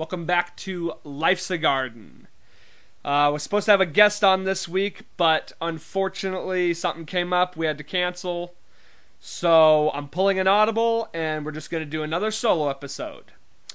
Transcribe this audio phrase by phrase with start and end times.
[0.00, 2.26] Welcome back to Life's a Garden.
[3.04, 7.54] Uh, was supposed to have a guest on this week, but unfortunately something came up.
[7.54, 8.54] We had to cancel.
[9.18, 13.32] So I'm pulling an audible, and we're just going to do another solo episode,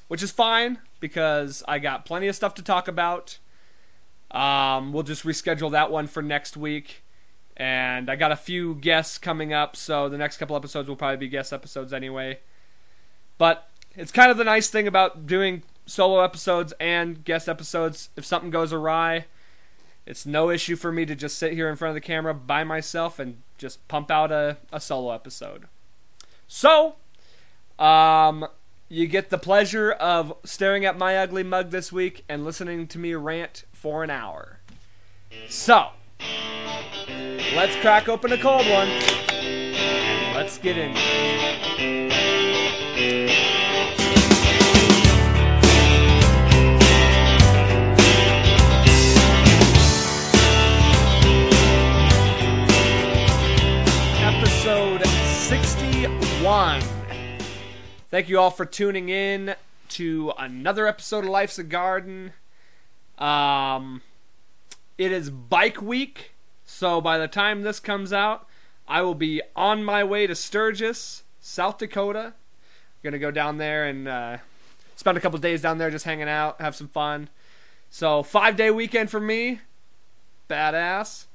[0.07, 3.37] which is fine because I got plenty of stuff to talk about.
[4.31, 7.03] Um, we'll just reschedule that one for next week.
[7.55, 11.17] And I got a few guests coming up, so the next couple episodes will probably
[11.17, 12.39] be guest episodes anyway.
[13.37, 18.09] But it's kind of the nice thing about doing solo episodes and guest episodes.
[18.15, 19.25] If something goes awry,
[20.05, 22.63] it's no issue for me to just sit here in front of the camera by
[22.63, 25.65] myself and just pump out a, a solo episode.
[26.47, 26.95] So,
[27.79, 28.47] um,
[28.87, 32.99] you get the pleasure of staring at my ugly mug this week and listening to
[32.99, 34.59] me rant for an hour.
[35.49, 35.89] So,
[37.55, 38.89] let's crack open a cold one.
[40.35, 41.54] Let's get in.
[56.45, 56.83] 61.
[58.11, 59.55] Thank you all for tuning in
[59.89, 62.33] to another episode of Life's a Garden.
[63.17, 64.03] Um,
[64.95, 68.45] it is bike week, so by the time this comes out,
[68.87, 72.33] I will be on my way to Sturgis, South Dakota.
[73.01, 74.37] gonna go down there and uh,
[74.95, 77.27] spend a couple days down there just hanging out, have some fun.
[77.89, 79.61] So five day weekend for me,
[80.47, 81.25] badass,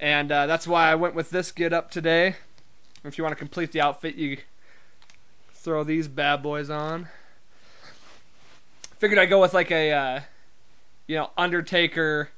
[0.00, 2.34] and uh, that's why I went with this get up today.
[3.04, 4.38] If you want to complete the outfit, you
[5.52, 7.08] throw these bad boys on.
[8.98, 10.20] Figured I'd go with like a, uh,
[11.06, 12.30] you know, Undertaker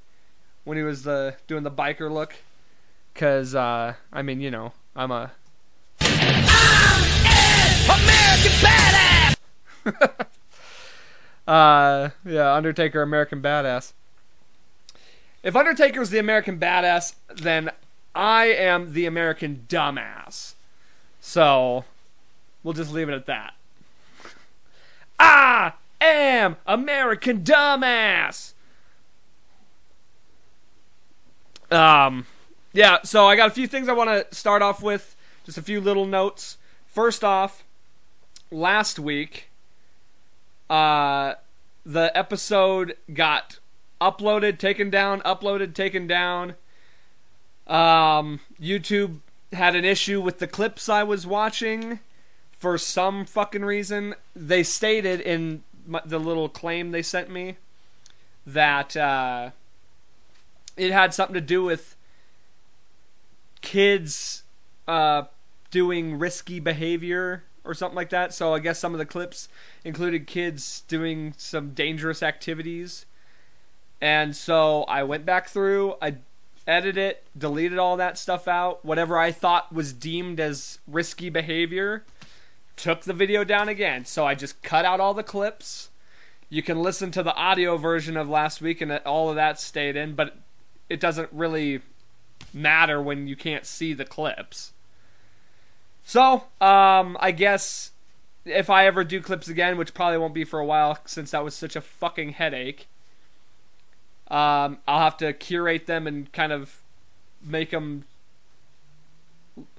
[0.65, 2.37] when he was the doing the biker look,
[3.15, 5.33] cause uh, I mean, you know, I'm a
[7.87, 9.37] American badass.
[11.47, 13.93] uh, yeah, Undertaker, American Badass.
[15.43, 17.71] If Undertaker's the American Badass, then
[18.15, 20.54] I am the American Dumbass.
[21.27, 21.87] So,
[22.63, 23.55] we'll just leave it at that.
[25.19, 28.53] I am American Dumbass.
[31.71, 32.27] Um,
[32.75, 32.99] yeah.
[33.05, 35.17] So I got a few things I want to start off with.
[35.47, 36.59] Just a few little notes.
[36.87, 37.65] First off,
[38.51, 39.49] last week,
[40.69, 41.35] uh,
[41.87, 43.61] the episode got
[43.99, 46.55] uploaded, taken down, uploaded, taken down.
[47.67, 49.21] Um, YouTube
[49.55, 52.01] had an issue with the clips I was watching
[52.53, 54.15] for some fucking reason.
[54.35, 55.63] They stated in
[56.05, 57.57] the little claim they sent me
[58.47, 59.51] that uh,
[60.77, 61.97] it had something to do with
[63.61, 64.43] kids
[64.87, 65.25] uh,
[65.71, 68.35] doing risky behavior or something like that.
[68.35, 69.49] So I guess some of the clips
[69.85, 73.07] included kids doing some dangerous activities.
[74.01, 76.17] And so I went back through, I
[76.67, 82.05] edited it, deleted all that stuff out, whatever I thought was deemed as risky behavior,
[82.77, 84.05] took the video down again.
[84.05, 85.91] So I just cut out all the clips.
[86.49, 89.97] You can listen to the audio version of last week and all of that stayed
[89.97, 90.37] in, but
[90.89, 91.81] it doesn't really
[92.53, 94.73] matter when you can't see the clips.
[96.05, 97.93] So, um, I guess
[98.45, 101.45] if I ever do clips again, which probably won't be for a while since that
[101.45, 102.89] was such a fucking headache,
[104.29, 106.81] um, I'll have to curate them and kind of
[107.43, 108.05] make them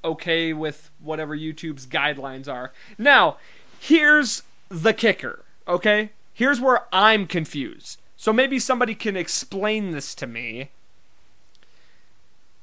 [0.04, 2.72] okay with whatever YouTube's guidelines are.
[2.98, 3.38] Now,
[3.80, 6.12] here's the kicker, okay?
[6.34, 8.00] Here's where I'm confused.
[8.18, 10.72] So maybe somebody can explain this to me.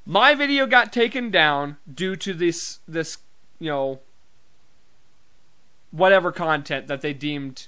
[0.05, 3.19] My video got taken down due to this this,
[3.59, 3.99] you know,
[5.91, 7.67] whatever content that they deemed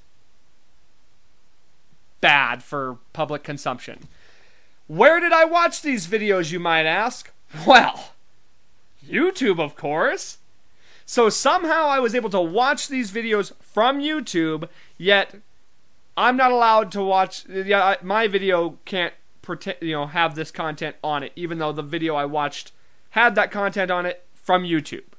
[2.25, 4.00] bad for public consumption.
[4.88, 7.31] Where did I watch these videos, you might ask?
[7.68, 8.13] Well,
[9.08, 10.40] YouTube, of course.
[11.06, 15.36] So somehow I was able to watch these videos from YouTube, yet
[16.18, 17.45] I'm not allowed to watch.
[18.01, 19.13] My video can't
[19.44, 22.72] pretend, you know, have this content on it, even though the video I watched
[23.12, 25.13] had that content on it from YouTube.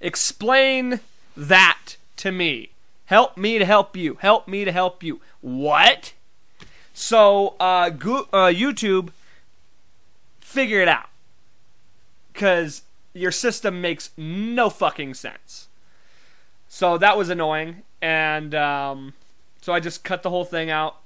[0.00, 1.00] Explain
[1.36, 2.70] that to me.
[3.06, 4.14] Help me to help you.
[4.20, 5.20] Help me to help you.
[5.46, 6.12] What?
[6.92, 9.10] So, uh, Go- uh, YouTube,
[10.40, 11.08] figure it out.
[12.32, 12.82] Because
[13.14, 15.68] your system makes no fucking sense.
[16.66, 17.82] So that was annoying.
[18.02, 19.14] And um,
[19.60, 20.96] so I just cut the whole thing out.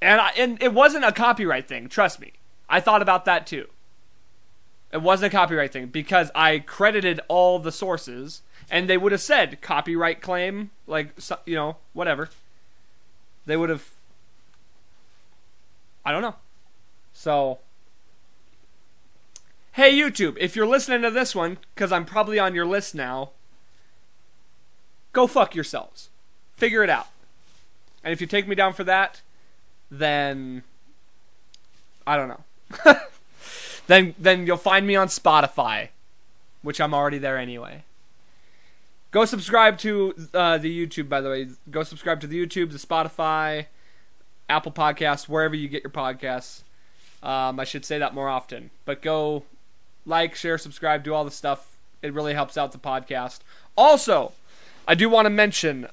[0.00, 2.32] And, I, and it wasn't a copyright thing, trust me.
[2.68, 3.66] I thought about that too.
[4.92, 9.20] It wasn't a copyright thing because I credited all the sources and they would have
[9.20, 11.08] said copyright claim, like,
[11.44, 12.30] you know, whatever.
[13.46, 13.88] They would have.
[16.04, 16.36] I don't know.
[17.12, 17.60] So.
[19.72, 23.32] Hey, YouTube, if you're listening to this one, because I'm probably on your list now,
[25.12, 26.08] go fuck yourselves.
[26.54, 27.08] Figure it out.
[28.02, 29.20] And if you take me down for that,
[29.90, 30.62] then.
[32.06, 32.94] I don't know.
[33.86, 35.88] then then you'll find me on Spotify,
[36.62, 37.84] which I'm already there anyway.
[39.16, 41.48] Go subscribe to uh, the YouTube, by the way.
[41.70, 43.64] Go subscribe to the YouTube, the Spotify,
[44.46, 46.64] Apple Podcasts, wherever you get your podcasts.
[47.22, 48.68] Um, I should say that more often.
[48.84, 49.44] But go
[50.04, 51.76] like, share, subscribe, do all the stuff.
[52.02, 53.38] It really helps out the podcast.
[53.74, 54.32] Also,
[54.86, 55.86] I do want to mention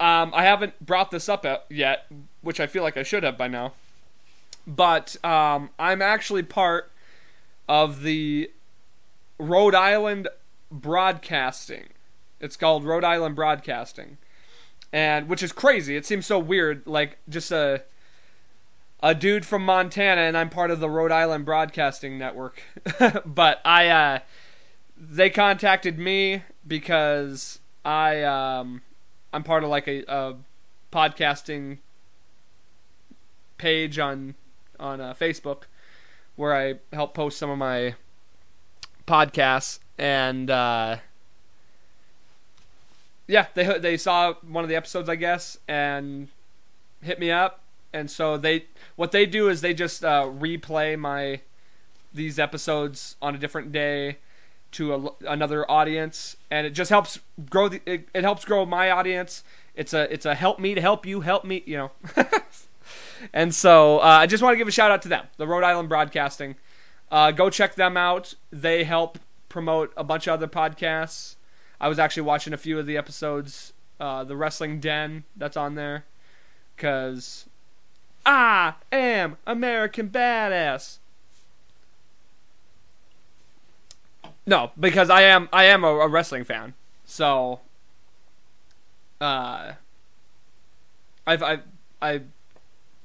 [0.00, 2.06] um, I haven't brought this up yet,
[2.40, 3.74] which I feel like I should have by now.
[4.66, 6.90] But um, I'm actually part
[7.68, 8.50] of the
[9.38, 10.28] Rhode Island
[10.72, 11.88] Broadcasting.
[12.40, 14.18] It's called Rhode Island Broadcasting,
[14.92, 15.96] and which is crazy.
[15.96, 17.82] It seems so weird, like just a
[19.00, 22.62] a dude from Montana, and I'm part of the Rhode Island Broadcasting Network.
[23.26, 24.18] but I, uh,
[24.96, 28.82] they contacted me because I, um,
[29.32, 30.34] I'm part of like a, a
[30.92, 31.78] podcasting
[33.56, 34.34] page on
[34.80, 35.64] on uh, Facebook
[36.36, 37.94] where I help post some of my
[39.06, 40.50] podcasts and.
[40.50, 40.98] Uh,
[43.28, 46.28] yeah, they they saw one of the episodes, I guess, and
[47.02, 47.60] hit me up.
[47.92, 48.64] And so they
[48.96, 51.42] what they do is they just uh, replay my
[52.12, 54.18] these episodes on a different day
[54.72, 58.90] to a, another audience, and it just helps grow the it, it helps grow my
[58.90, 59.44] audience.
[59.74, 61.90] It's a it's a help me to help you help me, you know.
[63.32, 65.64] and so uh, I just want to give a shout out to them, the Rhode
[65.64, 66.56] Island Broadcasting.
[67.10, 68.34] Uh, go check them out.
[68.50, 71.36] They help promote a bunch of other podcasts.
[71.80, 75.74] I was actually watching a few of the episodes, uh, the Wrestling Den that's on
[75.74, 76.04] there,
[76.76, 77.46] because
[78.26, 80.98] I am American Badass.
[84.46, 86.72] No, because I am I am a, a wrestling fan,
[87.04, 87.60] so
[89.20, 89.72] uh,
[91.26, 91.58] I've I
[92.00, 92.22] I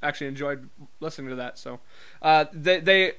[0.01, 0.69] actually enjoyed
[1.01, 1.59] listening to that.
[1.59, 1.79] So
[2.21, 3.11] uh, they they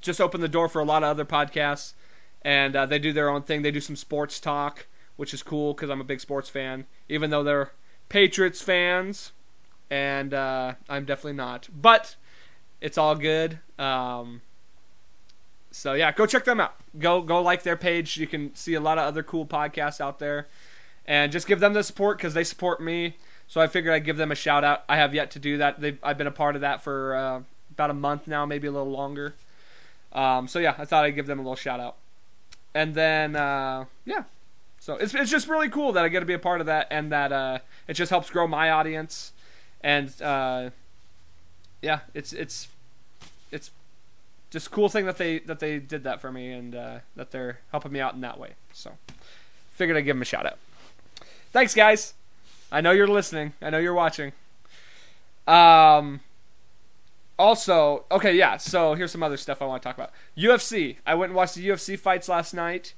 [0.00, 1.94] just opened the door for a lot of other podcasts,
[2.42, 3.62] and uh, they do their own thing.
[3.62, 4.86] They do some sports talk
[5.22, 7.70] which is cool because I'm a big sports fan, even though they're
[8.08, 9.30] Patriots fans,
[9.88, 11.68] and uh, I'm definitely not.
[11.72, 12.16] But
[12.80, 13.60] it's all good.
[13.78, 14.42] Um,
[15.70, 16.74] so yeah, go check them out.
[16.98, 18.16] Go go like their page.
[18.16, 20.48] You can see a lot of other cool podcasts out there,
[21.06, 23.14] and just give them the support because they support me.
[23.46, 24.82] So I figured I'd give them a shout out.
[24.88, 25.80] I have yet to do that.
[25.80, 28.72] They've, I've been a part of that for uh, about a month now, maybe a
[28.72, 29.36] little longer.
[30.12, 31.98] Um, so yeah, I thought I'd give them a little shout out.
[32.74, 34.24] And then uh, yeah,
[34.82, 36.88] so it's it's just really cool that I get to be a part of that,
[36.90, 39.32] and that uh, it just helps grow my audience,
[39.80, 40.70] and uh,
[41.80, 42.66] yeah, it's it's
[43.52, 43.70] it's
[44.50, 47.60] just cool thing that they that they did that for me, and uh, that they're
[47.70, 48.54] helping me out in that way.
[48.72, 48.90] So
[49.70, 50.58] figured I'd give them a shout out.
[51.52, 52.14] Thanks, guys.
[52.72, 53.52] I know you're listening.
[53.62, 54.32] I know you're watching.
[55.46, 56.18] Um.
[57.38, 58.56] Also, okay, yeah.
[58.56, 60.10] So here's some other stuff I want to talk about.
[60.36, 60.96] UFC.
[61.06, 62.94] I went and watched the UFC fights last night.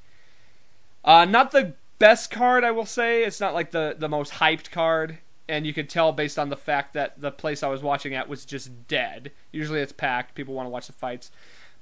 [1.05, 3.25] Uh, not the best card, I will say.
[3.25, 5.19] It's not like the the most hyped card,
[5.49, 8.29] and you could tell based on the fact that the place I was watching at
[8.29, 9.31] was just dead.
[9.53, 10.35] Usually it's packed.
[10.35, 11.31] People want to watch the fights,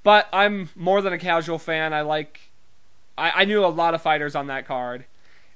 [0.03, 1.93] but I'm more than a casual fan.
[1.93, 2.51] I like.
[3.17, 5.05] I, I knew a lot of fighters on that card,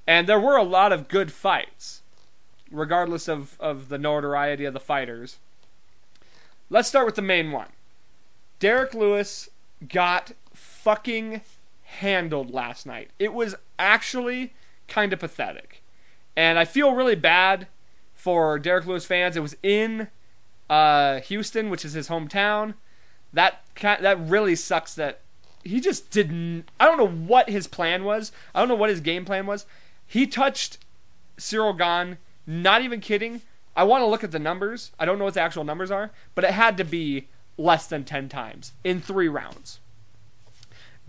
[0.06, 2.02] and there were a lot of good fights,
[2.72, 5.40] regardless of of the notoriety of the fighters.
[6.70, 7.70] Let's start with the main one.
[8.60, 9.50] Derrick Lewis
[9.88, 11.42] got fucking
[11.88, 13.12] handled last night.
[13.18, 14.54] It was actually
[14.88, 15.82] kind of pathetic.
[16.36, 17.68] And I feel really bad
[18.14, 19.36] for Derrick Lewis fans.
[19.38, 20.10] It was in
[20.70, 22.76] uh, Houston, which is his hometown.
[23.34, 25.22] That that really sucks that
[25.64, 28.32] he just didn't I don't know what his plan was.
[28.54, 29.66] I don't know what his game plan was.
[30.06, 30.78] He touched
[31.38, 33.42] Cyril Gane, not even kidding.
[33.76, 34.92] I want to look at the numbers.
[35.00, 37.28] I don't know what the actual numbers are, but it had to be
[37.58, 39.80] less than 10 times in 3 rounds.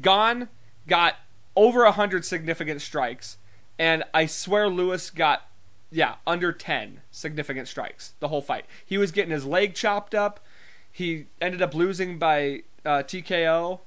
[0.00, 0.48] Gane
[0.88, 1.16] got
[1.54, 3.36] over 100 significant strikes,
[3.78, 5.48] and I swear Lewis got,
[5.90, 8.64] yeah, under 10 significant strikes the whole fight.
[8.84, 10.40] He was getting his leg chopped up.
[10.90, 13.80] He ended up losing by uh, TKO.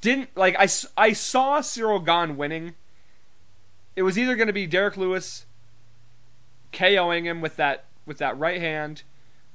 [0.00, 2.74] Didn't, like, I, I saw Cyril Gane winning.
[3.94, 5.46] It was either going to be Derrick Lewis
[6.72, 9.02] KOing him with that with that right hand,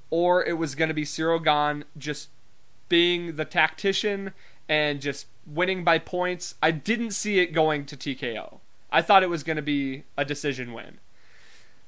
[0.09, 2.29] or it was going to be Cyril Gane just
[2.89, 4.33] being the tactician
[4.67, 6.55] and just winning by points.
[6.61, 8.59] I didn't see it going to TKO.
[8.91, 10.99] I thought it was going to be a decision win.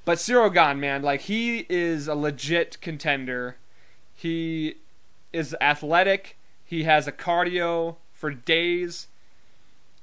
[0.04, 3.56] But Gane, man, like he is a legit contender.
[4.14, 4.76] He
[5.32, 6.36] is athletic.
[6.64, 9.08] He has a cardio for days.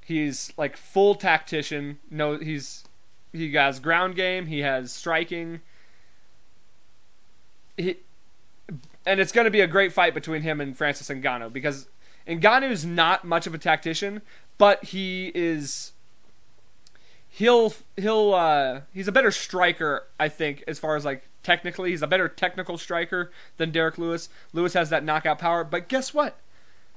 [0.03, 1.99] He's like full tactician.
[2.09, 2.83] No, he's
[3.31, 4.47] he has ground game.
[4.47, 5.61] He has striking.
[7.77, 7.97] He,
[9.05, 11.87] and it's going to be a great fight between him and Francis Ngannou because
[12.31, 14.21] Ngannou's not much of a tactician,
[14.57, 15.91] but he is
[17.29, 22.01] he'll he'll uh, he's a better striker, I think, as far as like technically, he's
[22.01, 24.29] a better technical striker than Derrick Lewis.
[24.53, 26.37] Lewis has that knockout power, but guess what?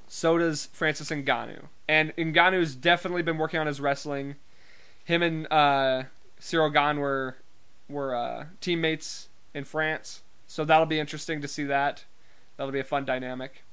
[0.07, 4.37] So does Francis Ngannou, and Ngannou's definitely been working on his wrestling.
[5.05, 6.05] Him and uh,
[6.39, 7.37] Cyril Gane were
[7.89, 12.05] were uh, teammates in France, so that'll be interesting to see that.
[12.57, 13.64] That'll be a fun dynamic.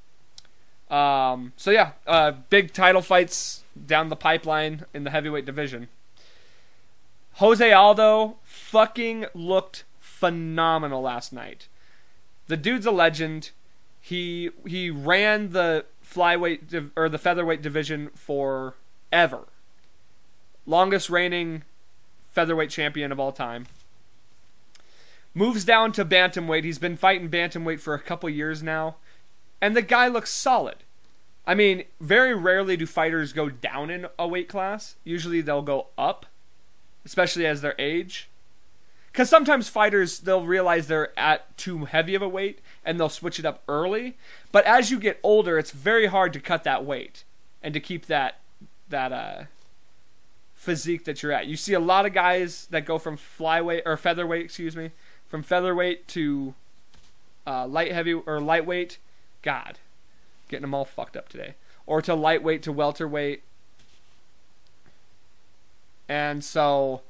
[0.91, 5.87] Um, so yeah, uh, big title fights down the pipeline in the heavyweight division.
[7.35, 11.67] Jose Aldo fucking looked phenomenal last night.
[12.47, 13.51] The dude's a legend.
[14.01, 18.75] He he ran the flyweight div- or the featherweight division for
[19.11, 19.47] ever.
[20.65, 21.63] Longest reigning
[22.31, 23.67] featherweight champion of all time.
[25.33, 26.65] Moves down to bantamweight.
[26.65, 28.97] He's been fighting bantamweight for a couple years now,
[29.61, 30.77] and the guy looks solid.
[31.45, 34.95] I mean, very rarely do fighters go down in a weight class.
[35.03, 36.25] Usually they'll go up,
[37.05, 38.29] especially as their age.
[39.11, 43.39] Because sometimes fighters they'll realize they're at too heavy of a weight and they'll switch
[43.39, 44.17] it up early.
[44.51, 47.23] But as you get older, it's very hard to cut that weight
[47.61, 48.39] and to keep that
[48.87, 49.43] that uh,
[50.53, 51.47] physique that you're at.
[51.47, 54.91] You see a lot of guys that go from flyweight or featherweight, excuse me,
[55.27, 56.53] from featherweight to
[57.47, 58.97] uh, light heavy or lightweight.
[59.41, 59.79] God,
[60.47, 61.55] getting them all fucked up today.
[61.85, 63.43] Or to lightweight to welterweight.
[66.07, 67.01] And so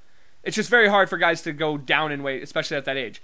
[0.44, 3.22] it's just very hard for guys to go down in weight, especially at that age.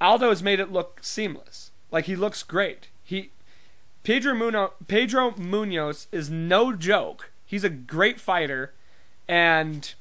[0.00, 1.70] Aldo has made it look seamless.
[1.90, 2.88] Like he looks great.
[3.04, 3.30] He
[4.02, 7.30] Pedro Muno, Pedro Munhoz is no joke.
[7.46, 8.72] He's a great fighter
[9.28, 9.94] and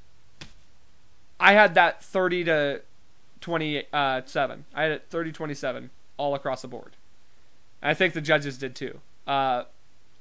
[1.40, 2.82] I had that 30 to
[3.42, 3.86] 27.
[3.94, 5.90] Uh, I had it 30 27
[6.22, 6.96] all across the board.
[7.82, 9.00] I think the judges did too.
[9.26, 9.64] Uh,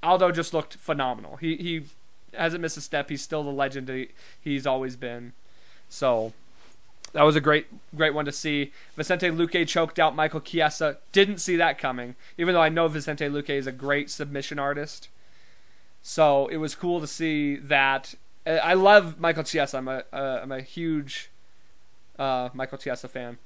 [0.02, 1.36] Aldo just looked phenomenal.
[1.36, 1.84] He he
[2.34, 3.10] hasn't missed a step.
[3.10, 4.08] He's still the legend he,
[4.40, 5.34] he's always been.
[5.90, 6.32] So
[7.12, 8.72] that was a great great one to see.
[8.96, 10.96] Vicente Luque choked out Michael Chiesa.
[11.12, 15.08] Didn't see that coming, even though I know Vicente Luque is a great submission artist.
[16.02, 18.14] So it was cool to see that.
[18.46, 19.76] I love Michael Chiesa.
[19.76, 21.30] I'm a am a huge
[22.18, 23.36] uh, Michael Chiesa fan.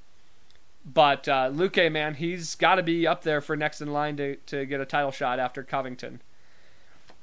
[0.84, 4.36] But uh, Luque, man, he's got to be up there for next in line to,
[4.36, 6.20] to get a title shot after Covington.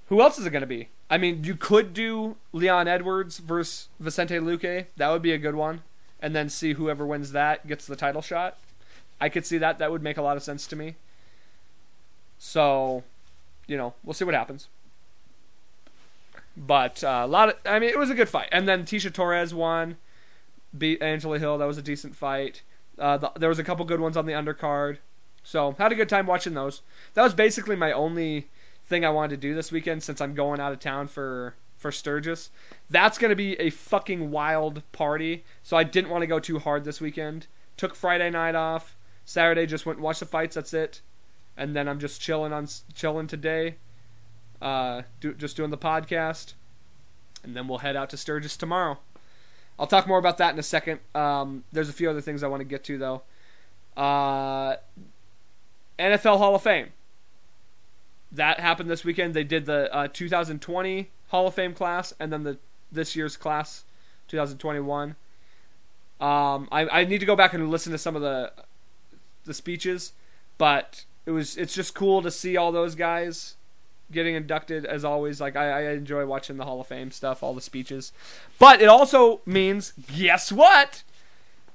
[0.07, 0.89] Who else is it going to be?
[1.09, 4.87] I mean, you could do Leon Edwards versus Vicente Luque.
[4.97, 5.83] That would be a good one.
[6.19, 8.57] And then see whoever wins that gets the title shot.
[9.19, 9.77] I could see that.
[9.77, 10.95] That would make a lot of sense to me.
[12.39, 13.03] So,
[13.67, 14.67] you know, we'll see what happens.
[16.57, 18.49] But uh, a lot of, I mean, it was a good fight.
[18.51, 19.97] And then Tecia Torres won,
[20.77, 21.57] beat Angela Hill.
[21.57, 22.63] That was a decent fight.
[22.98, 24.98] Uh, the, there was a couple good ones on the undercard.
[25.43, 26.81] So had a good time watching those.
[27.13, 28.50] That was basically my only
[28.86, 31.91] thing I wanted to do this weekend since I'm going out of town for for
[31.91, 32.51] Sturgis.
[32.89, 35.43] That's gonna be a fucking wild party.
[35.63, 37.48] So I didn't want to go too hard this weekend.
[37.77, 38.98] Took Friday night off.
[39.25, 40.55] Saturday just went and watched the fights.
[40.55, 41.01] That's it.
[41.57, 43.77] And then I'm just chilling on chilling today.
[44.62, 46.53] Uh, do, just doing the podcast,
[47.43, 49.00] and then we'll head out to Sturgis tomorrow.
[49.81, 51.00] I'll talk more about that in a second.
[51.15, 53.23] Um, there's a few other things I want to get to though.
[53.97, 54.75] Uh,
[55.97, 56.89] NFL Hall of Fame.
[58.31, 59.33] That happened this weekend.
[59.33, 62.59] They did the uh, 2020 Hall of Fame class and then the
[62.91, 63.83] this year's class,
[64.27, 65.15] 2021.
[66.19, 68.53] Um, I, I need to go back and listen to some of the
[69.45, 70.13] the speeches,
[70.59, 73.55] but it was it's just cool to see all those guys
[74.11, 75.41] getting inducted as always.
[75.41, 78.11] Like I, I enjoy watching the Hall of Fame stuff, all the speeches.
[78.59, 81.03] But it also means guess what?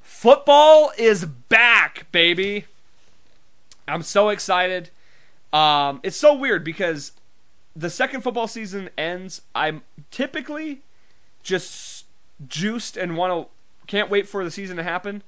[0.02, 2.66] Football is back, baby.
[3.88, 4.90] I'm so excited.
[5.52, 7.12] Um, it's so weird because
[7.74, 9.42] the second football season ends.
[9.54, 10.82] I'm typically
[11.42, 12.06] just
[12.48, 15.22] juiced and want to can't wait for the season to happen.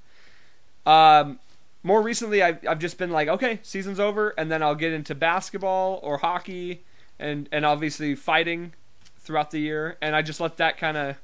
[0.85, 1.39] Um,
[1.83, 5.15] more recently, I've, I've just been like, okay, season's over, and then I'll get into
[5.15, 6.83] basketball or hockey
[7.19, 8.73] and and obviously fighting
[9.19, 11.17] throughout the year, and I just let that kind of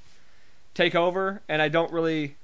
[0.75, 2.37] take over, and I don't really.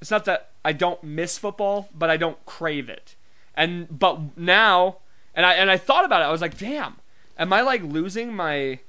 [0.00, 3.14] It's not that I don't miss football, but I don't crave it,
[3.54, 4.96] and but now,
[5.34, 6.26] and I and I thought about it.
[6.26, 6.96] I was like, damn,
[7.38, 8.80] am I like losing my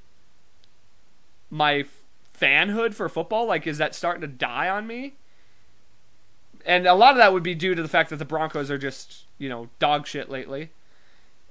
[1.50, 1.84] my
[2.38, 3.46] fanhood for football?
[3.46, 5.14] Like, is that starting to die on me?
[6.64, 8.78] and a lot of that would be due to the fact that the Broncos are
[8.78, 10.70] just you know dog shit lately,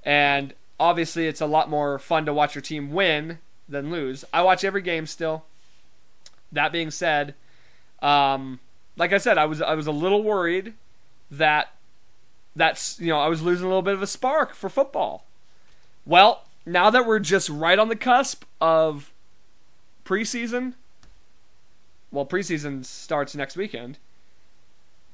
[0.04, 4.24] and obviously it's a lot more fun to watch your team win than lose.
[4.34, 5.44] I watch every game still.
[6.50, 7.34] That being said,
[8.02, 8.58] um,
[8.96, 10.74] like I said, I was I was a little worried
[11.30, 11.72] that
[12.56, 15.24] that's you know I was losing a little bit of a spark for football.
[16.04, 19.12] Well, now that we're just right on the cusp of
[20.04, 20.74] preseason,
[22.10, 23.98] well, preseason starts next weekend.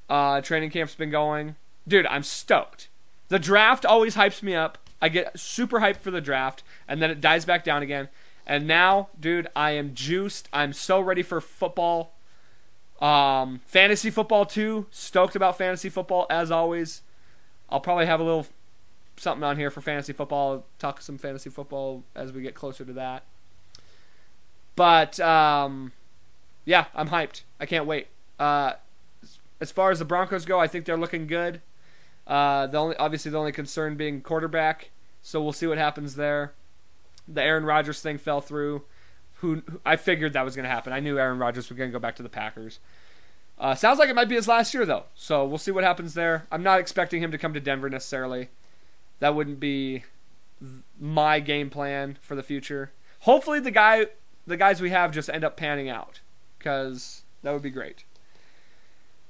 [0.09, 1.57] Uh, training camp's been going.
[1.87, 2.89] Dude, I'm stoked.
[3.29, 4.79] The draft always hypes me up.
[5.01, 8.09] I get super hyped for the draft, and then it dies back down again.
[8.47, 10.49] And now, dude, I am juiced.
[10.53, 12.15] I'm so ready for football.
[13.01, 14.87] Um, fantasy football too.
[14.91, 17.03] Stoked about fantasy football as always.
[17.71, 18.47] I'll probably have a little
[19.17, 20.65] something on here for fantasy football.
[20.79, 23.25] Talk some fantasy football as we get closer to that.
[24.75, 25.93] But um,
[26.65, 27.43] yeah, I'm hyped.
[27.61, 28.09] I can't wait.
[28.39, 28.75] Uh,
[29.61, 31.61] as far as the Broncos go, I think they're looking good.
[32.29, 34.91] Uh, the only obviously the only concern being quarterback,
[35.23, 36.53] so we'll see what happens there.
[37.27, 38.85] The Aaron Rodgers thing fell through.
[39.37, 40.93] Who, I figured that was going to happen.
[40.93, 42.81] I knew Aaron Rodgers was going to go back to the Packers.
[43.59, 46.15] Uh, sounds like it might be his last year though, so we'll see what happens
[46.15, 46.47] there.
[46.53, 48.51] I'm not expecting him to come to Denver necessarily.
[49.21, 50.05] That wouldn't be
[51.01, 52.93] my game plan for the future.
[53.21, 54.07] Hopefully, the guy,
[54.47, 56.21] the guys we have just end up panning out,
[56.59, 58.05] because that would be great.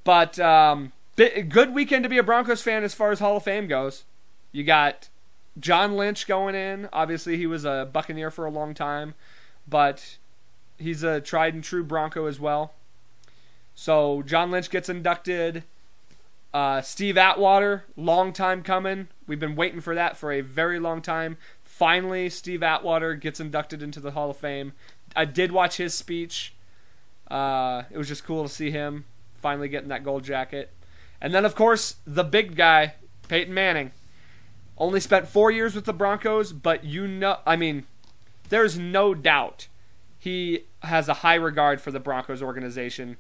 [0.05, 3.67] But um, good weekend to be a Broncos fan as far as Hall of Fame
[3.67, 4.05] goes.
[4.53, 5.09] You got
[5.59, 6.89] John Lynch going in.
[6.93, 9.15] Obviously, he was a Buccaneer for a long time,
[9.67, 10.17] but
[10.79, 12.73] he's a tried and true Bronco as well.
[13.75, 15.65] So John Lynch gets inducted.
[16.55, 19.09] Uh, Steve Atwater, long time coming.
[19.27, 21.37] We've been waiting for that for a very long time.
[21.63, 24.73] Finally, Steve Atwater gets inducted into the Hall of Fame.
[25.15, 26.55] I did watch his speech.
[27.31, 30.71] Uh, it was just cool to see him finally getting that gold jacket.
[31.21, 32.95] And then, of course, the big guy,
[33.29, 33.93] Peyton Manning.
[34.77, 37.87] Only spent four years with the Broncos, but you know, I mean,
[38.49, 39.67] there's no doubt
[40.19, 43.17] he has a high regard for the Broncos organization.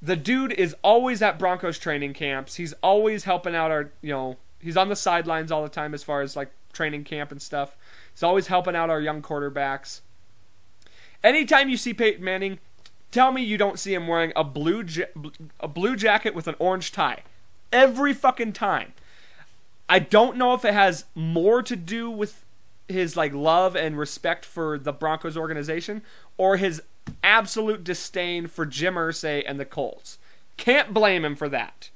[0.00, 2.56] The dude is always at Broncos training camps.
[2.56, 6.02] He's always helping out our, you know, he's on the sidelines all the time as
[6.02, 7.76] far as like training camp and stuff.
[8.12, 10.00] He's always helping out our young quarterbacks.
[11.22, 12.58] Anytime you see Peyton Manning,
[13.10, 15.06] tell me you don't see him wearing a blue ja-
[15.60, 17.22] a blue jacket with an orange tie
[17.76, 18.94] every fucking time.
[19.88, 22.44] I don't know if it has more to do with
[22.88, 26.02] his like love and respect for the Broncos organization
[26.38, 26.82] or his
[27.22, 30.18] absolute disdain for Jim Irsay and the Colts.
[30.56, 31.90] Can't blame him for that.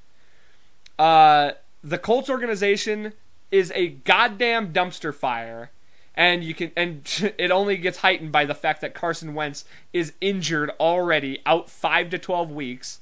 [0.98, 3.14] Uh, the Colts organization
[3.50, 5.70] is a goddamn dumpster fire
[6.14, 10.12] and you can and it only gets heightened by the fact that Carson Wentz is
[10.20, 13.00] injured already, out 5 to 12 weeks.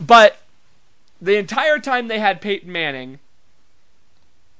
[0.00, 0.38] But
[1.20, 3.18] the entire time they had Peyton Manning,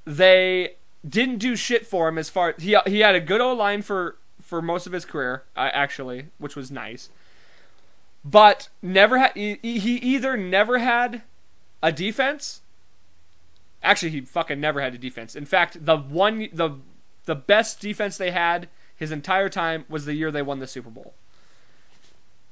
[0.05, 0.75] they
[1.09, 4.17] didn't do shit for him as far he he had a good O line for
[4.41, 7.11] for most of his career, uh, actually, which was nice.
[8.25, 11.23] But never had he, he either never had
[11.83, 12.63] a defense.
[13.83, 15.37] Actually, he fucking never had a defense.
[15.37, 16.79] In fact, the one the
[17.27, 20.91] the best defense they had his entire time was the year they won the Super
[20.91, 21.15] Bowl.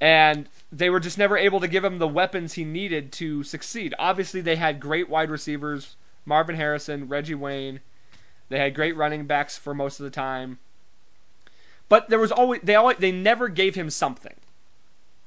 [0.00, 3.94] And they were just never able to give him the weapons he needed to succeed.
[3.98, 7.80] Obviously, they had great wide receivers Marvin Harrison, Reggie Wayne.
[8.48, 10.58] They had great running backs for most of the time.
[11.88, 14.34] But there was always they always they never gave him something.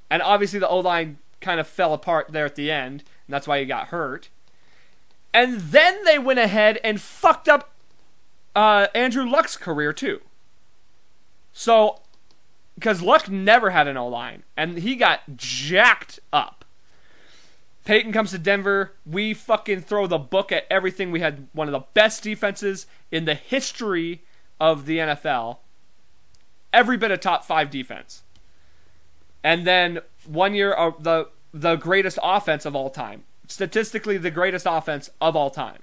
[0.09, 3.47] And obviously the O line kind of fell apart there at the end, and that's
[3.47, 4.29] why he got hurt.
[5.33, 7.71] And then they went ahead and fucked up
[8.55, 10.21] uh, Andrew Luck's career too.
[11.53, 12.01] So,
[12.79, 16.63] because Luck never had an O line, and he got jacked up.
[17.83, 18.93] Peyton comes to Denver.
[19.05, 21.11] We fucking throw the book at everything.
[21.11, 24.21] We had one of the best defenses in the history
[24.61, 25.57] of the NFL.
[26.71, 28.23] Every bit of top five defense.
[29.43, 33.23] And then one year, uh, the the greatest offense of all time.
[33.47, 35.79] Statistically, the greatest offense of all time.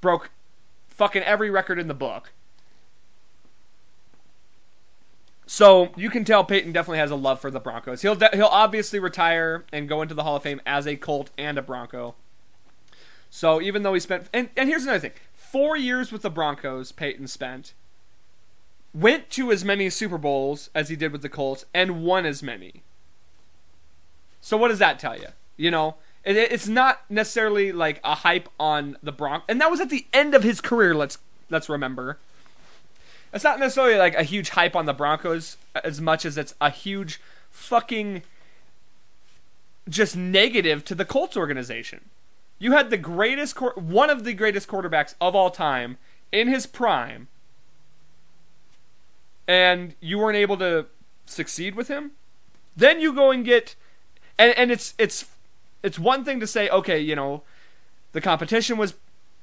[0.00, 0.30] Broke
[0.88, 2.32] fucking every record in the book.
[5.50, 8.02] So you can tell Peyton definitely has a love for the Broncos.
[8.02, 11.30] He'll de- he'll obviously retire and go into the Hall of Fame as a Colt
[11.38, 12.14] and a Bronco.
[13.30, 15.12] So even though he spent and, and here's another thing.
[15.32, 17.72] Four years with the Broncos, Peyton spent.
[18.92, 22.42] Went to as many Super Bowls as he did with the Colts and won as
[22.42, 22.82] many.
[24.42, 25.28] So what does that tell you?
[25.56, 29.80] You know, it, it's not necessarily like a hype on the Bronx, and that was
[29.80, 30.94] at the end of his career.
[30.94, 31.16] Let's
[31.48, 32.18] let's remember.
[33.32, 36.70] It's not necessarily like a huge hype on the Broncos as much as it's a
[36.70, 38.22] huge fucking
[39.88, 42.10] just negative to the Colts organization.
[42.58, 45.98] You had the greatest, one of the greatest quarterbacks of all time
[46.32, 47.28] in his prime,
[49.46, 50.86] and you weren't able to
[51.24, 52.12] succeed with him.
[52.76, 53.74] Then you go and get,
[54.38, 55.26] and and it's it's
[55.82, 57.42] it's one thing to say, okay, you know,
[58.12, 58.94] the competition was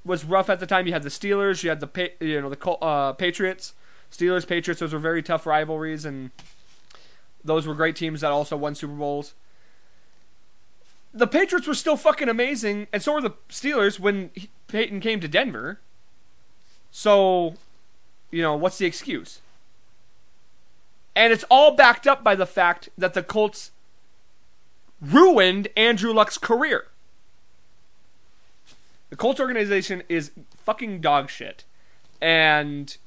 [0.06, 0.88] was rough at the time.
[0.88, 3.74] You had the Steelers, you had the you know the uh, Patriots,
[4.12, 4.80] Steelers, Patriots.
[4.80, 6.32] Those were very tough rivalries, and
[7.44, 9.34] those were great teams that also won Super Bowls.
[11.14, 14.32] The Patriots were still fucking amazing, and so were the Steelers when
[14.68, 15.80] Peyton came to Denver.
[16.92, 17.56] So,
[18.32, 19.42] you know, what's the excuse?
[21.16, 23.72] And it's all backed up by the fact that the Colts
[25.02, 26.88] ruined Andrew Luck's career.
[29.16, 30.32] The Colts organization is
[30.66, 31.64] fucking dog shit.
[32.20, 32.98] And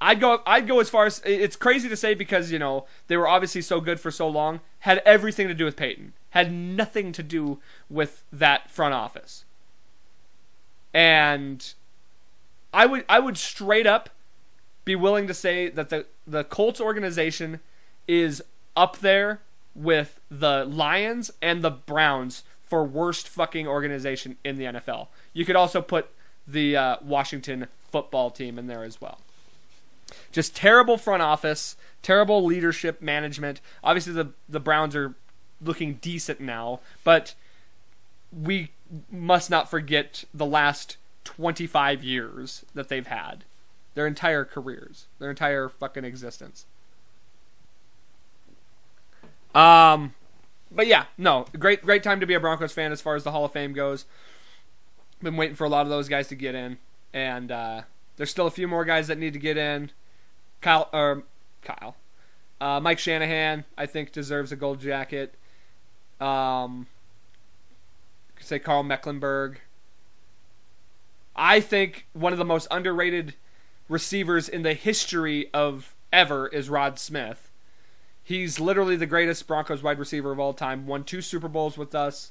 [0.00, 3.16] I'd go I'd go as far as it's crazy to say because, you know, they
[3.16, 6.14] were obviously so good for so long, had everything to do with Peyton.
[6.30, 9.44] Had nothing to do with that front office.
[10.92, 11.72] And
[12.74, 14.10] I would I would straight up
[14.84, 17.60] be willing to say that the the Colts organization
[18.08, 18.42] is
[18.76, 19.42] up there
[19.76, 25.08] with the Lions and the Browns for worst fucking organization in the NFL.
[25.32, 26.10] You could also put
[26.46, 29.20] the uh, Washington football team in there as well.
[30.32, 33.60] Just terrible front office, terrible leadership management.
[33.84, 35.14] Obviously, the the Browns are
[35.60, 37.34] looking decent now, but
[38.32, 38.70] we
[39.10, 43.44] must not forget the last 25 years that they've had.
[43.94, 46.66] Their entire careers, their entire fucking existence.
[49.54, 50.14] Um,
[50.70, 53.30] but yeah, no, great great time to be a Broncos fan as far as the
[53.30, 54.04] Hall of Fame goes.
[55.22, 56.78] Been waiting for a lot of those guys to get in,
[57.12, 57.82] and uh,
[58.16, 59.90] there's still a few more guys that need to get in.
[60.60, 61.24] Kyle or
[61.62, 61.96] Kyle,
[62.60, 65.34] uh, Mike Shanahan, I think deserves a gold jacket.
[66.20, 66.86] Um,
[68.40, 69.60] say Karl Mecklenburg.
[71.34, 73.34] I think one of the most underrated
[73.88, 77.47] receivers in the history of ever is Rod Smith.
[78.28, 80.86] He's literally the greatest Broncos wide receiver of all time.
[80.86, 82.30] Won two Super Bowls with us.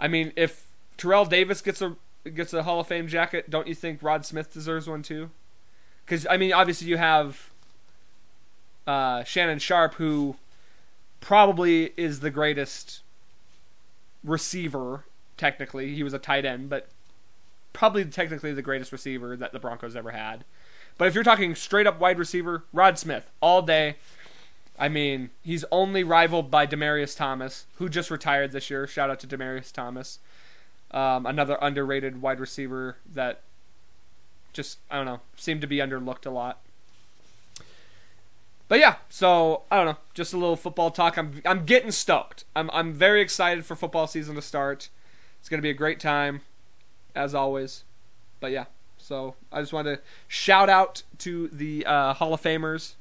[0.00, 1.96] I mean, if Terrell Davis gets a
[2.34, 5.28] gets a Hall of Fame jacket, don't you think Rod Smith deserves one too?
[6.06, 7.50] Because I mean, obviously you have
[8.86, 10.36] uh, Shannon Sharpe, who
[11.20, 13.02] probably is the greatest
[14.24, 15.04] receiver.
[15.36, 16.88] Technically, he was a tight end, but
[17.74, 20.46] probably technically the greatest receiver that the Broncos ever had.
[20.96, 23.96] But if you're talking straight up wide receiver, Rod Smith all day.
[24.82, 28.84] I mean, he's only rivaled by Demaryius Thomas, who just retired this year.
[28.88, 30.18] Shout out to Demaryius Thomas,
[30.90, 33.42] um, another underrated wide receiver that
[34.52, 36.58] just I don't know seemed to be underlooked a lot.
[38.66, 41.16] But yeah, so I don't know, just a little football talk.
[41.16, 42.42] I'm I'm getting stoked.
[42.56, 44.88] I'm I'm very excited for football season to start.
[45.38, 46.40] It's gonna be a great time,
[47.14, 47.84] as always.
[48.40, 48.64] But yeah,
[48.98, 52.94] so I just wanted to shout out to the uh, Hall of Famers.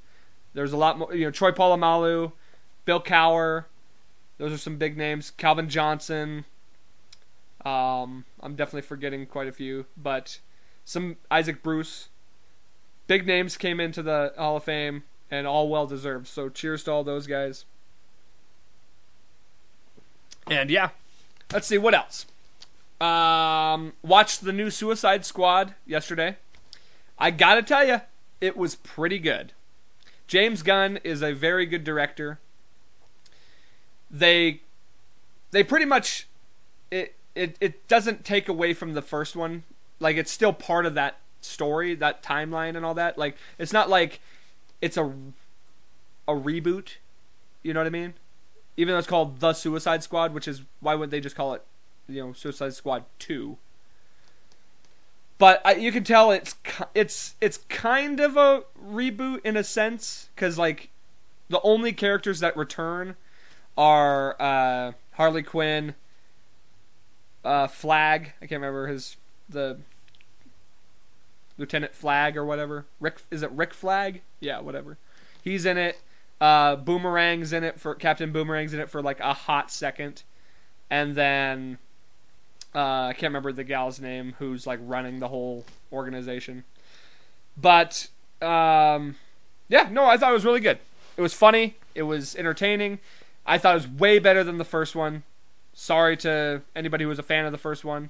[0.54, 2.34] There's a lot more, you know, Troy Polamalu,
[2.86, 3.66] Bill Cowher.
[4.38, 5.32] Those are some big names.
[5.32, 6.46] Calvin Johnson.
[7.64, 10.40] Um, I'm definitely forgetting quite a few, but
[10.84, 12.10] some Isaac Bruce.
[13.08, 16.28] Big names came into the Hall of Fame and all well deserved.
[16.28, 17.66] So cheers to all those guys.
[20.48, 20.90] And yeah,
[21.54, 22.26] let's see what else.
[23.00, 26.38] Um, watched the new Suicide Squad yesterday.
[27.18, 28.02] I gotta tell you,
[28.40, 29.54] it was pretty good.
[30.32, 32.40] James Gunn is a very good director.
[34.10, 34.62] They
[35.52, 36.26] they pretty much
[36.90, 39.64] it it it doesn't take away from the first one.
[40.00, 43.18] Like it's still part of that story, that timeline and all that.
[43.18, 44.22] Like it's not like
[44.80, 45.14] it's a
[46.30, 46.96] a reboot.
[47.62, 48.14] You know what I mean?
[48.78, 51.64] Even though it's called The Suicide Squad, which is why wouldn't they just call it,
[52.08, 53.58] you know, Suicide Squad 2?
[55.42, 56.54] But I, you can tell it's
[56.94, 60.90] it's it's kind of a reboot in a sense cuz like
[61.50, 63.16] the only characters that return
[63.76, 65.96] are uh, Harley Quinn,
[67.44, 68.34] uh, Flag.
[68.40, 69.18] I can't remember his
[69.50, 69.80] the
[71.58, 72.86] Lieutenant Flag or whatever.
[73.00, 74.22] Rick is it Rick Flag?
[74.42, 75.00] Yeah, whatever.
[75.44, 76.00] He's in it.
[76.40, 80.22] Uh, Boomerang's in it for Captain Boomerang's in it for like a hot second,
[80.88, 81.80] and then
[82.74, 86.64] uh, I can't remember the gal's name who's like running the whole organization.
[87.58, 88.08] But
[88.42, 89.16] um,
[89.68, 90.80] yeah, no, I thought it was really good.
[91.18, 91.76] It was funny.
[91.96, 93.00] It was entertaining.
[93.46, 95.24] I thought it was way better than the first one.
[95.74, 98.10] Sorry to anybody who was a fan of the first one.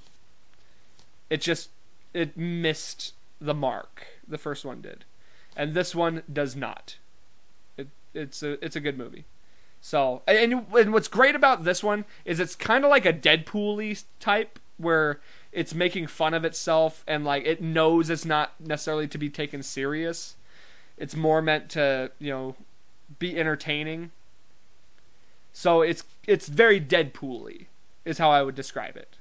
[1.29, 1.69] It just
[2.13, 4.07] it missed the mark.
[4.27, 5.05] The first one did,
[5.55, 6.97] and this one does not.
[7.77, 9.25] It it's a it's a good movie.
[9.81, 13.97] So, and, and what's great about this one is it's kind of like a Deadpool-y
[14.19, 15.19] type where
[15.51, 19.63] it's making fun of itself and like it knows it's not necessarily to be taken
[19.63, 20.35] serious.
[20.97, 22.55] It's more meant to, you know,
[23.17, 24.11] be entertaining.
[25.51, 27.65] So it's it's very Deadpool-y
[28.05, 29.17] is how I would describe it.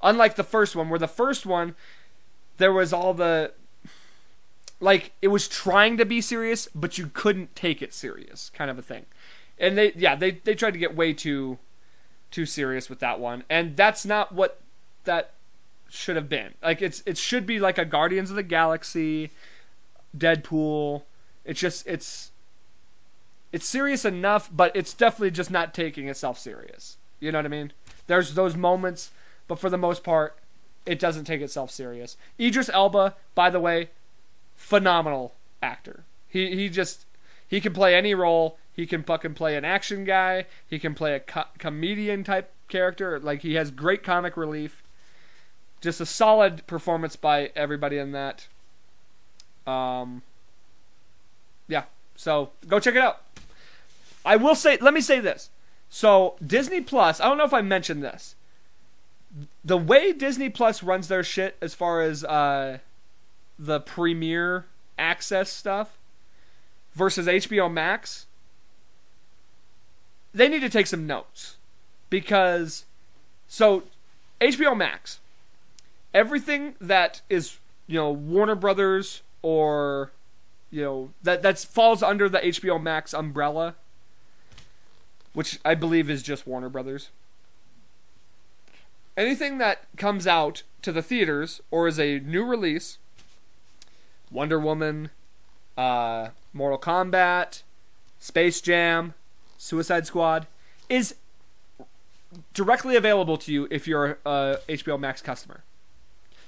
[0.00, 1.74] Unlike the first one where the first one
[2.56, 3.52] there was all the
[4.80, 8.78] like it was trying to be serious but you couldn't take it serious kind of
[8.78, 9.06] a thing.
[9.58, 11.58] And they yeah, they they tried to get way too
[12.30, 13.44] too serious with that one.
[13.48, 14.60] And that's not what
[15.04, 15.34] that
[15.88, 16.54] should have been.
[16.62, 19.30] Like it's it should be like a Guardians of the Galaxy,
[20.16, 21.02] Deadpool.
[21.44, 22.32] It's just it's
[23.52, 26.96] it's serious enough, but it's definitely just not taking itself serious.
[27.20, 27.72] You know what I mean?
[28.08, 29.12] There's those moments,
[29.46, 30.36] but for the most part,
[30.84, 32.16] it doesn't take itself serious.
[32.38, 33.90] Idris Elba, by the way,
[34.56, 36.02] phenomenal actor.
[36.28, 37.06] He he just
[37.46, 38.58] he can play any role.
[38.74, 40.46] He can fucking play an action guy.
[40.66, 43.20] He can play a co- comedian type character.
[43.20, 44.82] Like he has great comic relief.
[45.80, 48.48] Just a solid performance by everybody in that.
[49.66, 50.22] Um.
[51.68, 51.84] Yeah.
[52.16, 53.22] So go check it out.
[54.24, 54.76] I will say.
[54.80, 55.50] Let me say this.
[55.88, 57.20] So Disney Plus.
[57.20, 58.34] I don't know if I mentioned this.
[59.64, 62.78] The way Disney Plus runs their shit as far as uh,
[63.58, 64.66] the premiere
[64.98, 65.98] access stuff
[66.94, 68.26] versus HBO Max,
[70.34, 71.56] they need to take some notes
[72.10, 72.84] because
[73.46, 73.84] so
[74.40, 75.20] HBO Max,
[76.12, 80.10] everything that is you know Warner Brothers or
[80.70, 83.76] you know that that falls under the HBO Max umbrella,
[85.32, 87.10] which I believe is just Warner Brothers.
[89.16, 92.98] Anything that comes out to the theaters or is a new release,
[94.32, 95.10] Wonder Woman,
[95.78, 97.62] uh, Mortal Kombat,
[98.18, 99.14] Space Jam,
[99.56, 100.46] Suicide Squad,
[100.88, 101.14] is
[102.52, 105.62] directly available to you if you're a HBO Max customer.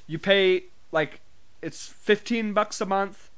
[0.07, 1.21] You pay like
[1.63, 3.31] it's 15 bucks a month,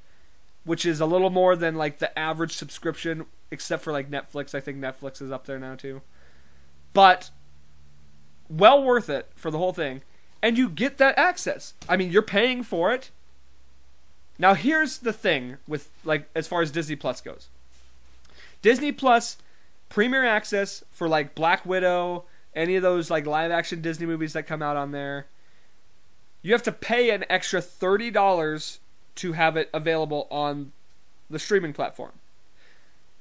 [0.64, 4.54] which is a little more than like the average subscription except for like Netflix.
[4.54, 6.02] I think Netflix is up there now too.
[6.92, 7.30] But
[8.48, 10.02] well worth it for the whole thing
[10.42, 11.74] and you get that access.
[11.88, 13.10] I mean, you're paying for it.
[14.38, 17.48] Now here's the thing with like as far as Disney Plus goes.
[18.62, 19.36] Disney Plus
[19.88, 22.24] premiere access for like Black Widow,
[22.54, 25.26] any of those like live action Disney movies that come out on there.
[26.42, 28.78] You have to pay an extra $30
[29.16, 30.72] to have it available on
[31.28, 32.12] the streaming platform.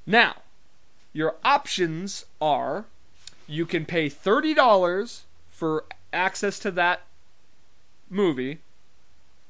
[0.06, 0.38] Now,
[1.14, 2.86] your options are
[3.48, 7.02] you can pay $30 for access to that
[8.10, 8.60] movie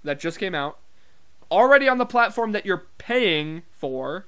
[0.03, 0.79] that just came out
[1.51, 4.25] already on the platform that you're paying for.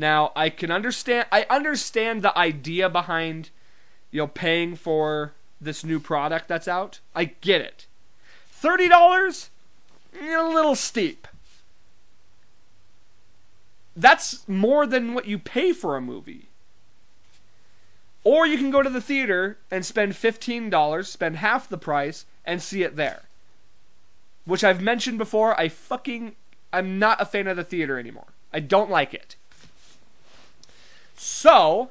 [0.00, 3.50] Now, I can understand I understand the idea behind
[4.10, 7.00] you know paying for this new product that's out.
[7.14, 7.86] I get it.
[8.62, 9.50] $30 mm,
[10.18, 11.28] a little steep.
[13.94, 16.48] That's more than what you pay for a movie.
[18.24, 22.62] Or you can go to the theater and spend $15, spend half the price, and
[22.62, 23.24] see it there.
[24.46, 26.36] Which I've mentioned before, I fucking.
[26.72, 28.32] I'm not a fan of the theater anymore.
[28.50, 29.36] I don't like it.
[31.22, 31.90] So,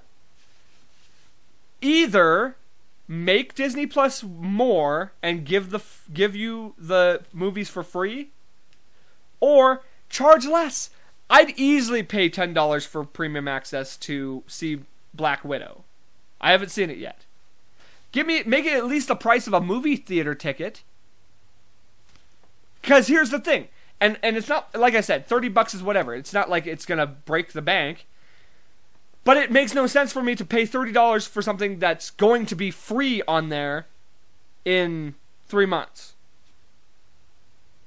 [1.83, 2.55] either
[3.07, 8.31] make Disney Plus more and give the give you the movies for free,
[9.39, 10.89] or charge less.
[11.29, 14.79] I'd easily pay ten dollars for premium access to see
[15.13, 15.83] Black Widow.
[16.41, 17.25] I haven't seen it yet.
[18.11, 20.81] Give me make it at least the price of a movie theater ticket.
[22.81, 23.67] Cuz here's the thing.
[24.01, 26.15] And and it's not like I said, 30 bucks is whatever.
[26.15, 28.07] It's not like it's to break the bank.
[29.29, 32.55] But it makes no sense for me to pay $30 for something that's going to
[32.55, 33.85] be free on there
[34.65, 35.13] in
[35.47, 36.15] 3 months.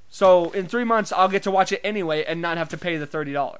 [0.08, 2.96] So in 3 months I'll get to watch it anyway and not have to pay
[2.96, 3.58] the $30.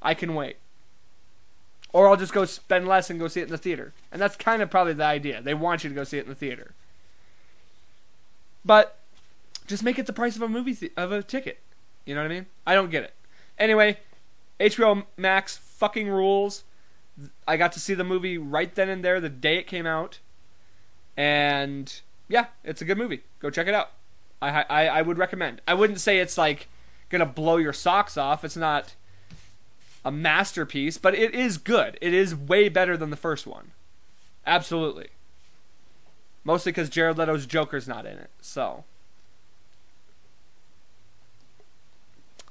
[0.00, 0.58] I can wait
[1.92, 3.92] or I'll just go spend less and go see it in the theater.
[4.12, 5.42] And that's kind of probably the idea.
[5.42, 6.70] They want you to go see it in the theater.
[8.64, 8.96] But
[9.66, 11.58] just make it the price of a movie th- of a ticket.
[12.04, 12.46] You know what I mean?
[12.64, 13.14] I don't get it.
[13.58, 13.98] Anyway,
[14.60, 16.64] HBO Max fucking rules.
[17.48, 20.20] I got to see the movie right then and there the day it came out.
[21.16, 23.22] And yeah, it's a good movie.
[23.40, 23.90] Go check it out.
[24.40, 25.60] I I, I would recommend.
[25.66, 26.68] I wouldn't say it's like
[27.08, 28.44] gonna blow your socks off.
[28.44, 28.94] It's not
[30.04, 31.98] a masterpiece, but it is good.
[32.00, 33.72] It is way better than the first one.
[34.46, 35.08] Absolutely.
[36.44, 38.30] Mostly because Jared Leto's Joker's not in it.
[38.40, 38.84] So,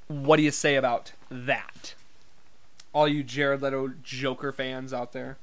[0.06, 1.94] what do you say about that?
[2.92, 5.36] All you Jared Leto Joker fans out there.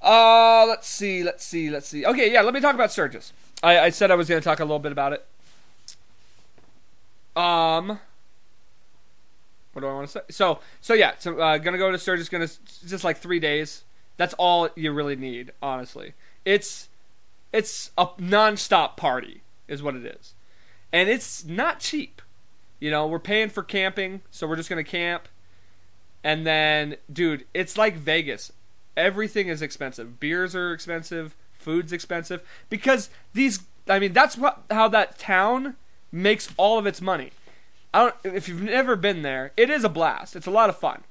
[0.00, 2.04] Uh, let's see, let's see, let's see.
[2.04, 3.32] Okay, yeah, let me talk about Sturgis.
[3.62, 5.24] I, I said I was going to talk a little bit about it.
[7.36, 8.00] Um,
[9.72, 10.20] what do I want to say?
[10.30, 12.28] So, so yeah, so uh, gonna go to Sturgis.
[12.28, 12.48] Gonna
[12.86, 13.84] just like three days.
[14.18, 16.12] That's all you really need, honestly.
[16.44, 16.88] It's
[17.52, 20.34] it's a non-stop party, is what it is,
[20.92, 22.20] and it's not cheap.
[22.80, 25.28] You know, we're paying for camping, so we're just gonna camp,
[26.24, 28.52] and then, dude, it's like Vegas.
[28.96, 30.20] Everything is expensive.
[30.20, 31.34] Beers are expensive.
[31.54, 33.60] Food's expensive because these.
[33.88, 35.76] I mean, that's what how that town
[36.10, 37.30] makes all of its money.
[37.94, 38.36] I don't.
[38.36, 40.36] If you've never been there, it is a blast.
[40.36, 41.02] It's a lot of fun,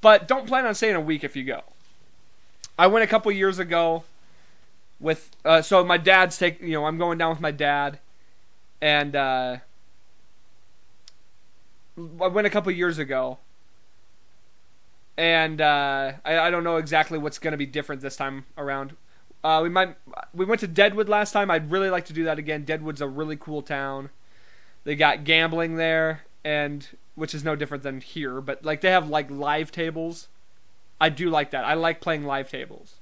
[0.00, 1.62] but don't plan on staying a week if you go.
[2.78, 4.04] I went a couple years ago
[5.00, 5.30] with.
[5.44, 6.60] Uh, so my dad's take.
[6.60, 7.98] You know, I'm going down with my dad,
[8.80, 9.56] and uh,
[11.96, 13.38] I went a couple years ago.
[15.16, 18.96] And uh, I, I don't know exactly what's going to be different this time around.
[19.44, 19.94] Uh, we might
[20.32, 21.50] we went to Deadwood last time.
[21.50, 22.64] I'd really like to do that again.
[22.64, 24.08] Deadwood's a really cool town.
[24.84, 28.40] They got gambling there, and which is no different than here.
[28.40, 30.28] But like they have like live tables.
[30.98, 31.64] I do like that.
[31.64, 32.96] I like playing live tables.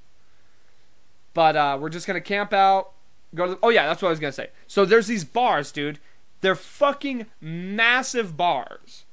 [1.33, 2.91] But uh, we're just gonna camp out.
[3.33, 3.51] Go to.
[3.53, 4.49] The, oh yeah, that's what I was gonna say.
[4.67, 5.99] So there's these bars, dude.
[6.41, 9.05] They're fucking massive bars.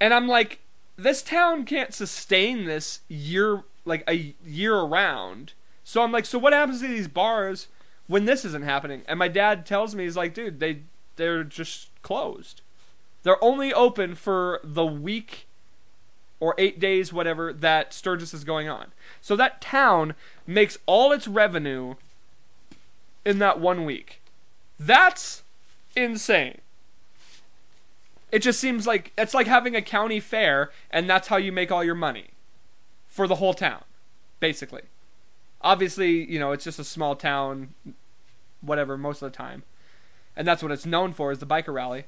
[0.00, 0.60] And I'm like,
[1.02, 5.54] this town can't sustain this year like a year around.
[5.84, 7.68] So I'm like, so what happens to these bars
[8.06, 9.02] when this isn't happening?
[9.08, 10.80] And my dad tells me he's like, dude, they
[11.16, 12.62] they're just closed.
[13.22, 15.46] They're only open for the week
[16.38, 18.86] or 8 days whatever that Sturgis is going on.
[19.20, 20.14] So that town
[20.46, 21.96] makes all its revenue
[23.26, 24.22] in that one week.
[24.78, 25.42] That's
[25.94, 26.60] insane.
[28.32, 31.72] It just seems like it's like having a county fair and that's how you make
[31.72, 32.30] all your money
[33.06, 33.82] for the whole town,
[34.38, 34.82] basically.
[35.62, 37.74] Obviously, you know, it's just a small town,
[38.60, 39.64] whatever, most of the time.
[40.36, 42.04] And that's what it's known for is the biker rally.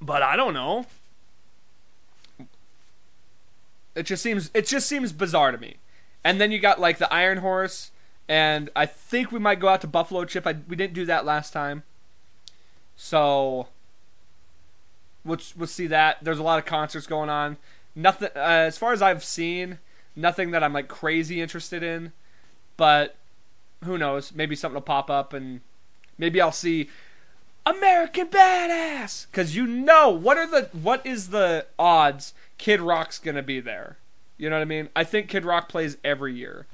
[0.00, 0.86] But I don't know.
[3.94, 5.76] It just seems it just seems bizarre to me.
[6.24, 7.90] And then you got like the Iron Horse,
[8.28, 10.46] and I think we might go out to Buffalo Chip.
[10.46, 11.82] I, we didn't do that last time,
[13.02, 13.68] so
[15.24, 16.18] we'll we'll see that.
[16.20, 17.56] There's a lot of concerts going on.
[17.96, 19.78] Nothing uh, as far as I've seen,
[20.14, 22.12] nothing that I'm like crazy interested in,
[22.76, 23.16] but
[23.84, 24.34] who knows?
[24.34, 25.62] Maybe something will pop up, and
[26.18, 26.90] maybe I'll see
[27.64, 29.24] American Badass.
[29.30, 33.96] Because you know what are the what is the odds Kid Rock's gonna be there?
[34.36, 34.90] You know what I mean?
[34.94, 36.66] I think Kid Rock plays every year.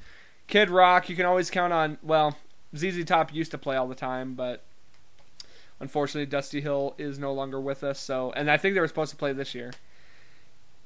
[0.49, 1.99] Kid Rock, you can always count on.
[2.03, 2.37] Well,
[2.77, 4.65] ZZ Top used to play all the time, but
[5.81, 7.99] unfortunately, Dusty Hill is no longer with us.
[7.99, 9.73] So, and I think they were supposed to play this year.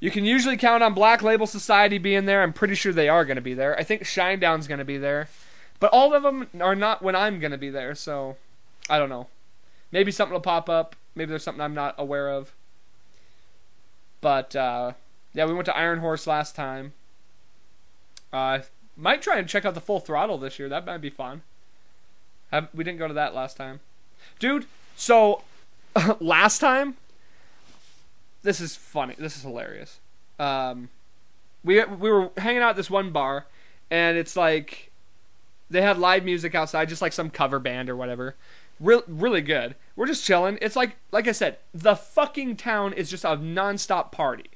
[0.00, 2.42] You can usually count on Black Label Society being there.
[2.42, 3.78] I'm pretty sure they are going to be there.
[3.78, 5.28] I think Shinedown's going to be there.
[5.78, 8.36] But all of them are not when I'm going to be there, so
[8.88, 9.28] I don't know.
[9.92, 10.96] Maybe something will pop up.
[11.14, 12.52] Maybe there's something I'm not aware of.
[14.20, 14.92] But uh,
[15.34, 16.92] yeah, we went to Iron Horse last time.
[18.32, 18.60] Uh,
[18.96, 20.68] might try and check out the Full Throttle this year.
[20.68, 21.42] That might be fun.
[22.52, 23.80] Have, we didn't go to that last time,
[24.38, 24.66] dude.
[25.00, 25.40] So
[26.20, 26.98] last time,
[28.42, 29.14] this is funny.
[29.18, 29.98] This is hilarious.
[30.38, 30.90] Um,
[31.64, 33.46] we we were hanging out at this one bar,
[33.90, 34.90] and it's like
[35.70, 38.36] they had live music outside, just like some cover band or whatever.
[38.78, 39.74] Real, really good.
[39.96, 40.58] We're just chilling.
[40.60, 44.50] It's like, like I said, the fucking town is just a nonstop party.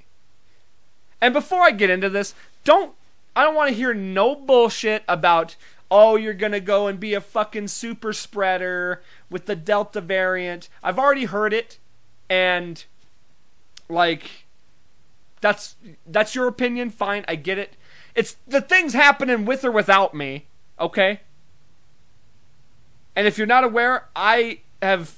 [1.22, 2.92] And before I get into this, don't,
[3.34, 5.56] I don't want to hear no bullshit about,
[5.90, 10.68] oh, you're gonna go and be a fucking super spreader with the Delta variant.
[10.82, 11.78] I've already heard it,
[12.28, 12.84] and
[13.88, 14.46] like,
[15.40, 16.90] that's that's your opinion.
[16.90, 17.76] Fine, I get it.
[18.14, 20.46] It's the things happening with or without me.
[20.78, 21.20] Okay.
[23.16, 25.16] And if you're not aware, I have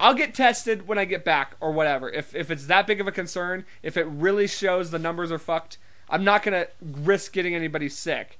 [0.00, 2.08] I'll get tested when I get back or whatever.
[2.08, 5.38] If if it's that big of a concern, if it really shows the numbers are
[5.38, 5.78] fucked,
[6.08, 8.38] I'm not going to risk getting anybody sick.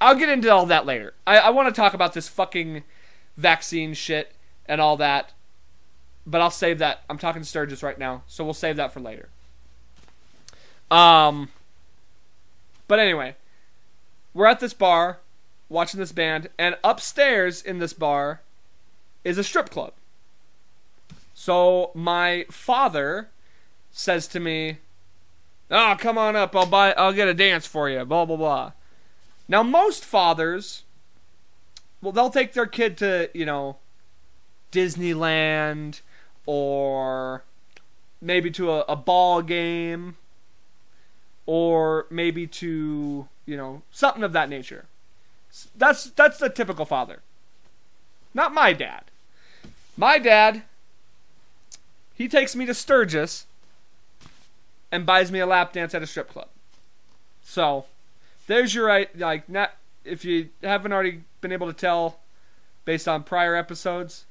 [0.00, 1.14] I'll get into all that later.
[1.26, 2.82] I, I want to talk about this fucking
[3.36, 4.32] vaccine shit
[4.66, 5.32] and all that.
[6.26, 7.02] But I'll save that.
[7.08, 9.28] I'm talking to Sturgis right now, so we'll save that for later.
[10.90, 11.50] Um
[12.88, 13.34] but anyway,
[14.32, 15.18] we're at this bar
[15.68, 18.42] watching this band, and upstairs in this bar
[19.24, 19.92] is a strip club.
[21.34, 23.28] So my father
[23.90, 24.78] says to me,
[25.70, 26.54] "Oh, come on up.
[26.54, 26.92] I'll buy.
[26.92, 28.72] I'll get a dance for you." Blah blah blah.
[29.48, 30.82] Now most fathers,
[32.00, 33.76] well, they'll take their kid to you know
[34.72, 36.00] Disneyland
[36.46, 37.44] or
[38.20, 40.16] maybe to a, a ball game
[41.46, 44.86] or maybe to, you know, something of that nature.
[45.76, 47.22] That's that's the typical father.
[48.34, 49.04] Not my dad.
[49.96, 50.64] My dad
[52.14, 53.46] he takes me to Sturgis
[54.90, 56.48] and buys me a lap dance at a strip club.
[57.42, 57.84] So,
[58.46, 59.72] there's your right like not
[60.04, 62.20] if you haven't already been able to tell
[62.84, 64.24] based on prior episodes,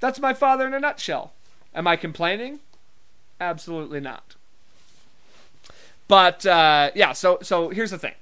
[0.00, 1.32] that's my father in a nutshell.
[1.74, 2.60] Am I complaining?
[3.40, 4.36] Absolutely not.
[6.08, 8.14] But uh, yeah, so so here's the thing.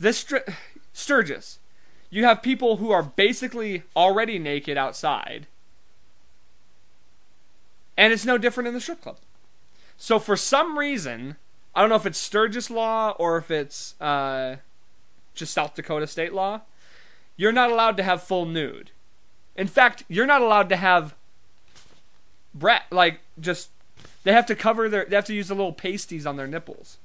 [0.00, 0.26] This
[0.92, 1.58] Sturgis,
[2.10, 5.46] you have people who are basically already naked outside,
[7.96, 9.18] and it's no different in the strip club.
[9.96, 11.36] So for some reason,
[11.74, 14.56] I don't know if it's Sturgis law or if it's uh,
[15.34, 16.62] just South Dakota state law,
[17.36, 18.90] you're not allowed to have full nude.
[19.56, 21.14] In fact, you're not allowed to have
[22.54, 23.70] brat like just
[24.24, 26.98] they have to cover their they have to use the little pasties on their nipples.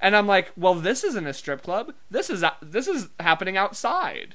[0.00, 1.94] And I'm like, "Well, this isn't a strip club.
[2.10, 4.34] This is this is happening outside.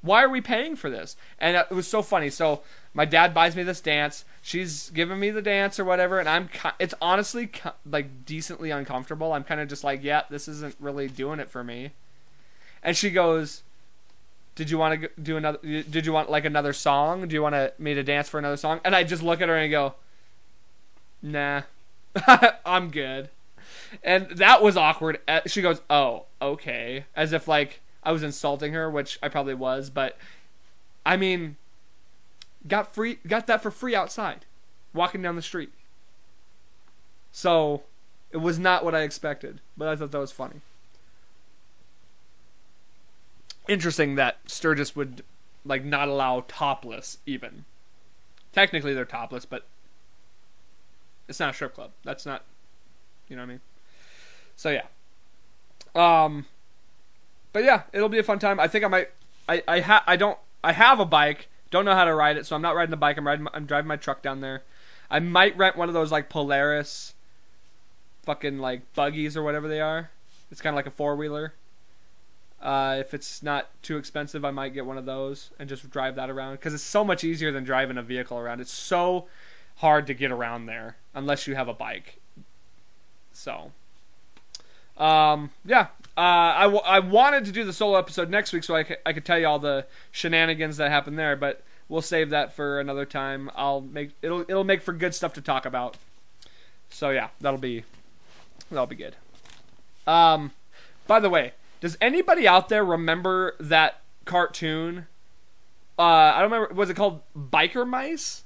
[0.00, 2.30] Why are we paying for this?" And it was so funny.
[2.30, 2.62] So,
[2.94, 4.24] my dad buys me this dance.
[4.42, 7.50] She's giving me the dance or whatever, and I'm it's honestly
[7.84, 9.32] like decently uncomfortable.
[9.32, 11.92] I'm kind of just like, "Yeah, this isn't really doing it for me."
[12.82, 13.62] And she goes,
[14.54, 17.78] did you want to do another did you want like another song do you want
[17.78, 19.94] me to dance for another song and i just look at her and go
[21.22, 21.62] nah
[22.66, 23.30] i'm good
[24.02, 28.72] and that was awkward Uh, she goes oh okay as if like i was insulting
[28.72, 30.18] her which i probably was but
[31.06, 31.56] i mean
[32.66, 34.44] got free got that for free outside
[34.94, 35.72] walking down the street
[37.32, 37.82] so
[38.30, 40.60] it was not what i expected but i thought that was funny
[43.68, 45.22] interesting that Sturgis would
[45.64, 47.64] like not allow topless even.
[48.52, 49.66] Technically they're topless, but
[51.28, 51.90] it's not a strip club.
[52.04, 52.44] That's not
[53.28, 53.60] you know what I mean?
[54.56, 54.86] So yeah.
[55.94, 56.46] Um
[57.52, 58.58] but yeah, it'll be a fun time.
[58.58, 59.08] I think I might
[59.48, 62.46] I I ha- I don't I have a bike, don't know how to ride it,
[62.46, 63.16] so I'm not riding the bike.
[63.16, 64.62] I'm riding my, I'm driving my truck down there.
[65.10, 67.14] I might rent one of those like Polaris
[68.22, 70.10] fucking like buggies or whatever they are.
[70.52, 71.54] It's kind of like a four-wheeler.
[72.60, 76.14] Uh, if it's not too expensive, I might get one of those and just drive
[76.14, 78.60] that around because it's so much easier than driving a vehicle around.
[78.60, 79.26] It's so
[79.76, 82.20] hard to get around there unless you have a bike.
[83.32, 83.72] So,
[84.96, 88.76] um, yeah, uh, I, w- I wanted to do the solo episode next week so
[88.76, 92.30] I, c- I could tell you all the shenanigans that happened there, but we'll save
[92.30, 93.50] that for another time.
[93.54, 95.96] I'll make it'll it'll make for good stuff to talk about.
[96.90, 97.84] So yeah, that'll be
[98.70, 99.16] that'll be good.
[100.06, 100.50] Um,
[101.06, 105.06] by the way, does anybody out there remember that cartoon?
[105.98, 106.74] Uh, I don't remember.
[106.74, 108.42] Was it called Biker Mice?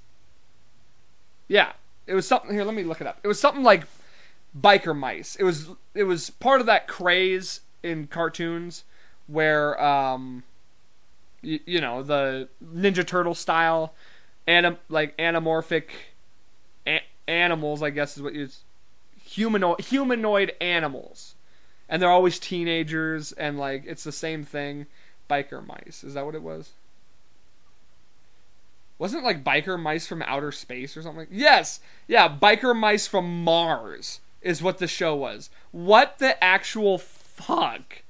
[1.49, 1.73] Yeah,
[2.07, 2.53] it was something.
[2.53, 3.19] Here, let me look it up.
[3.23, 3.85] It was something like
[4.59, 5.37] Biker Mice.
[5.37, 8.85] It was it was part of that craze in cartoons
[9.27, 10.45] where um,
[11.43, 13.95] you, you know the Ninja Turtle style,
[14.47, 15.85] anim like anamorphic
[16.87, 17.83] a- animals.
[17.83, 18.49] I guess is what you
[19.23, 21.35] humanoid humanoid animals.
[21.89, 24.87] And they're always teenagers and like it's the same thing.
[25.29, 26.03] Biker mice.
[26.05, 26.71] Is that what it was?
[28.99, 31.27] Wasn't it like biker mice from outer space or something?
[31.31, 31.81] Yes!
[32.09, 35.51] Yeah biker mice from mars is what the show was.
[35.73, 38.03] What the actual fuck?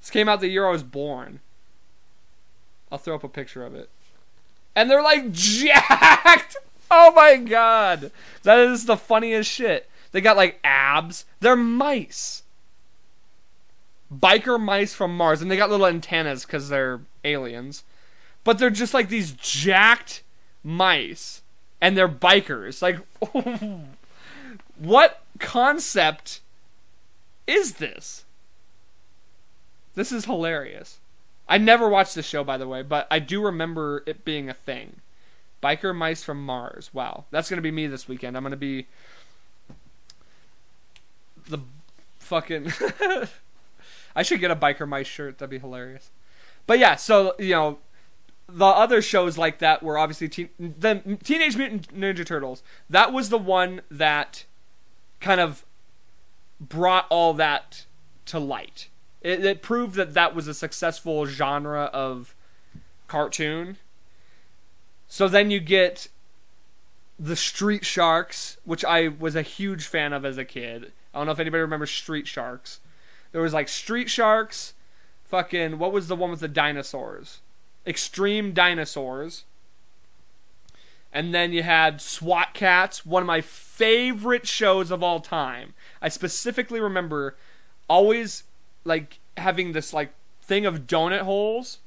[0.00, 1.40] This came out the year i was born.
[2.90, 3.90] I'll throw up a picture of it.
[4.76, 6.56] And they're like jacked!
[6.90, 8.12] Oh my god!
[8.42, 9.88] That is the funniest shit.
[10.12, 11.24] They got like abs.
[11.40, 12.44] They're mice.
[14.12, 17.82] Biker mice from Mars, and they got little antennas because they're aliens.
[18.44, 20.22] But they're just like these jacked
[20.62, 21.42] mice,
[21.80, 22.80] and they're bikers.
[22.82, 22.98] Like,
[24.76, 26.40] what concept
[27.46, 28.24] is this?
[29.94, 30.98] This is hilarious.
[31.48, 34.54] I never watched this show, by the way, but I do remember it being a
[34.54, 35.00] thing.
[35.62, 36.90] Biker mice from Mars.
[36.92, 38.36] Wow, that's gonna be me this weekend.
[38.36, 38.86] I'm gonna be
[41.48, 41.58] the
[42.18, 42.72] fucking.
[44.16, 45.38] I should get a biker mice shirt.
[45.38, 46.10] That'd be hilarious.
[46.66, 47.78] But yeah, so you know,
[48.48, 52.62] the other shows like that were obviously teen, the Teenage Mutant Ninja Turtles.
[52.88, 54.44] That was the one that
[55.24, 55.64] kind of
[56.60, 57.86] brought all that
[58.26, 58.88] to light.
[59.22, 62.34] It, it proved that that was a successful genre of
[63.08, 63.78] cartoon.
[65.08, 66.08] So then you get
[67.18, 70.92] the Street Sharks, which I was a huge fan of as a kid.
[71.14, 72.80] I don't know if anybody remembers Street Sharks.
[73.32, 74.74] There was like Street Sharks,
[75.24, 77.40] fucking what was the one with the dinosaurs?
[77.86, 79.44] Extreme Dinosaurs.
[81.14, 85.74] And then you had SWAT Kats, one of my favorite shows of all time.
[86.02, 87.36] I specifically remember
[87.88, 88.42] always
[88.84, 90.12] like having this like
[90.42, 91.78] thing of donut holes,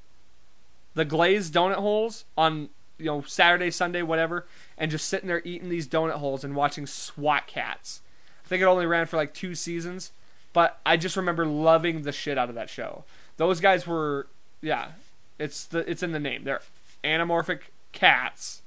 [0.93, 4.47] the glazed donut holes on you know Saturday, Sunday, whatever,
[4.77, 7.99] and just sitting there eating these donut holes and watching SWAT Kats.
[8.45, 10.13] I think it only ran for like two seasons,
[10.53, 13.03] but I just remember loving the shit out of that show.
[13.35, 14.27] Those guys were
[14.61, 14.91] yeah,
[15.37, 16.45] it's the it's in the name.
[16.45, 16.61] They're
[17.03, 17.59] anamorphic
[17.91, 18.61] cats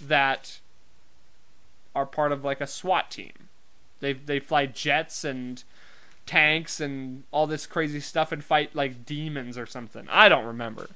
[0.00, 0.60] that
[1.94, 3.32] are part of like a SWAT team.
[4.00, 5.62] They they fly jets and
[6.26, 10.06] tanks and all this crazy stuff and fight like demons or something.
[10.10, 10.88] I don't remember.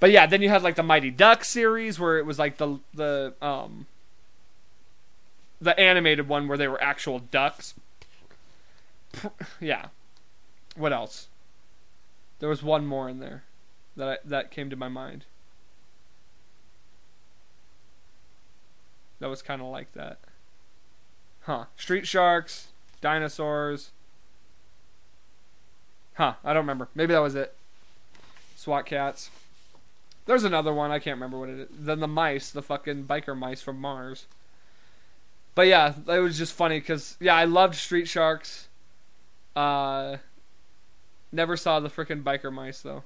[0.00, 2.78] But yeah, then you had like the Mighty Duck series where it was like the
[2.92, 3.86] the um
[5.60, 7.74] the animated one where they were actual ducks.
[9.60, 9.86] Yeah.
[10.76, 11.28] What else?
[12.40, 13.44] There was one more in there
[13.96, 15.24] that I, that came to my mind.
[19.24, 20.18] That was kind of like that.
[21.44, 21.64] Huh.
[21.78, 22.66] Street Sharks,
[23.00, 23.92] dinosaurs.
[26.16, 26.34] Huh.
[26.44, 26.90] I don't remember.
[26.94, 27.56] Maybe that was it.
[28.54, 29.30] SWAT Kats.
[30.26, 30.90] There's another one.
[30.90, 31.68] I can't remember what it is.
[31.70, 34.26] Then the mice, the fucking biker mice from Mars.
[35.54, 38.68] But yeah, it was just funny because yeah, I loved Street Sharks.
[39.56, 40.18] Uh,
[41.32, 43.04] never saw the freaking biker mice though.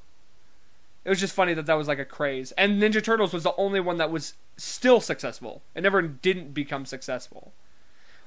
[1.05, 3.55] It was just funny that that was like a craze, and Ninja Turtles was the
[3.57, 5.63] only one that was still successful.
[5.75, 7.53] It never didn't become successful.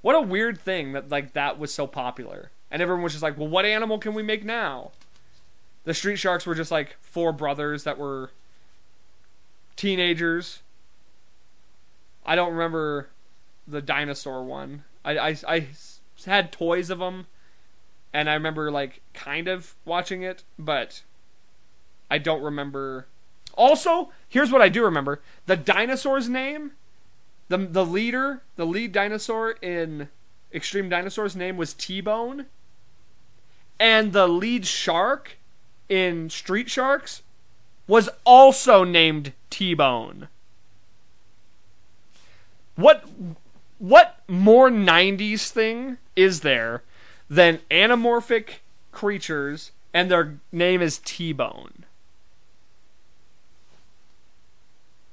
[0.01, 3.37] What a weird thing that like that was so popular, and everyone was just like,
[3.37, 4.91] "Well, what animal can we make now?"
[5.83, 8.31] The Street Sharks were just like four brothers that were
[9.75, 10.61] teenagers.
[12.25, 13.09] I don't remember
[13.67, 14.83] the dinosaur one.
[15.03, 15.67] I, I, I
[16.25, 17.27] had toys of them,
[18.13, 21.01] and I remember like kind of watching it, but
[22.11, 23.07] I don't remember.
[23.55, 26.73] Also, here's what I do remember: the dinosaur's name,
[27.47, 30.09] the the leader, the lead dinosaur in
[30.53, 32.47] Extreme Dinosaurs' name was T Bone,
[33.79, 35.37] and the lead shark
[35.87, 37.23] in Street Sharks
[37.87, 40.27] was also named T Bone.
[42.75, 43.07] What
[43.79, 46.83] what more 90s thing is there
[47.29, 48.59] than anamorphic
[48.91, 51.80] creatures and their name is T Bone?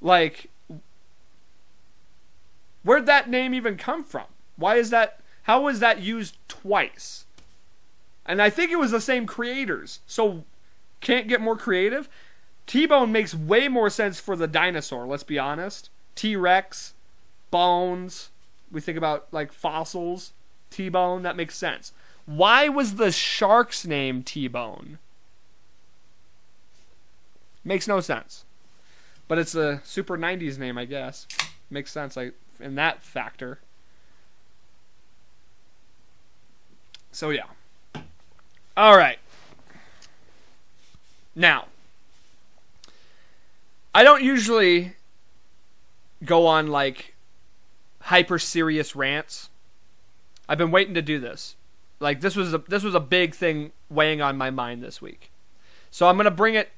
[0.00, 0.50] Like,
[2.82, 4.26] where'd that name even come from?
[4.56, 5.20] Why is that?
[5.44, 7.24] How was that used twice?
[8.26, 10.00] And I think it was the same creators.
[10.06, 10.44] So,
[11.00, 12.08] can't get more creative?
[12.66, 15.88] T Bone makes way more sense for the dinosaur, let's be honest.
[16.14, 16.92] T Rex,
[17.50, 18.30] bones.
[18.70, 20.32] We think about like fossils.
[20.70, 21.92] T Bone, that makes sense.
[22.26, 24.98] Why was the shark's name T Bone?
[27.64, 28.44] Makes no sense.
[29.28, 31.26] But it's a super 90s name, I guess.
[31.70, 33.60] Makes sense like in that factor.
[37.12, 37.44] So yeah.
[38.76, 39.18] All right.
[41.34, 41.66] Now,
[43.94, 44.94] I don't usually
[46.24, 47.14] go on like
[48.02, 49.50] hyper serious rants.
[50.48, 51.56] I've been waiting to do this.
[52.00, 55.30] Like this was a this was a big thing weighing on my mind this week.
[55.90, 56.70] So I'm going to bring it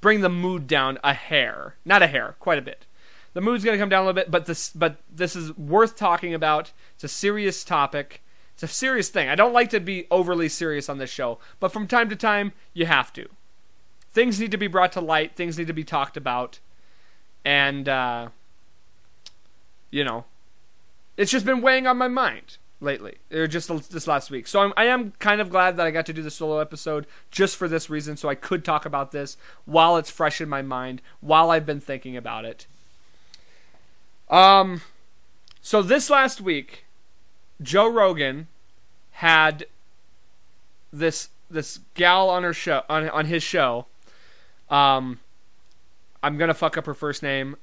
[0.00, 1.76] bring the mood down a hair.
[1.84, 2.86] Not a hair, quite a bit.
[3.32, 5.96] The mood's going to come down a little bit, but this but this is worth
[5.96, 6.72] talking about.
[6.94, 8.22] It's a serious topic.
[8.54, 9.28] It's a serious thing.
[9.28, 12.52] I don't like to be overly serious on this show, but from time to time
[12.74, 13.28] you have to.
[14.10, 16.58] Things need to be brought to light, things need to be talked about.
[17.44, 18.28] And uh
[19.90, 20.24] you know,
[21.16, 24.46] it's just been weighing on my mind lately, or just this last week.
[24.46, 27.06] So I'm, I am kind of glad that I got to do the solo episode
[27.30, 30.62] just for this reason, so I could talk about this while it's fresh in my
[30.62, 32.66] mind, while I've been thinking about it.
[34.28, 34.80] Um,
[35.60, 36.84] so this last week,
[37.60, 38.48] Joe Rogan
[39.12, 39.66] had
[40.92, 43.86] this this gal on her show on on his show.
[44.70, 45.20] Um,
[46.22, 47.56] I'm gonna fuck up her first name.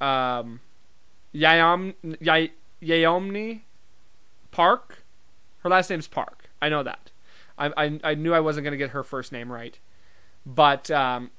[0.00, 0.60] Um,
[1.34, 3.60] Yayom Yay, Yayomni
[4.54, 5.04] Park.
[5.58, 6.48] Her last name's Park.
[6.62, 7.10] I know that.
[7.58, 9.76] I, I, I knew I wasn't going to get her first name right.
[10.46, 11.32] But um,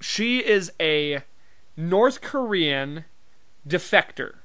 [0.00, 1.22] she is a
[1.76, 3.04] North Korean
[3.68, 4.36] defector.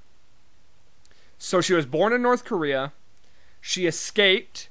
[1.38, 2.92] So she was born in North Korea.
[3.62, 4.68] She escaped.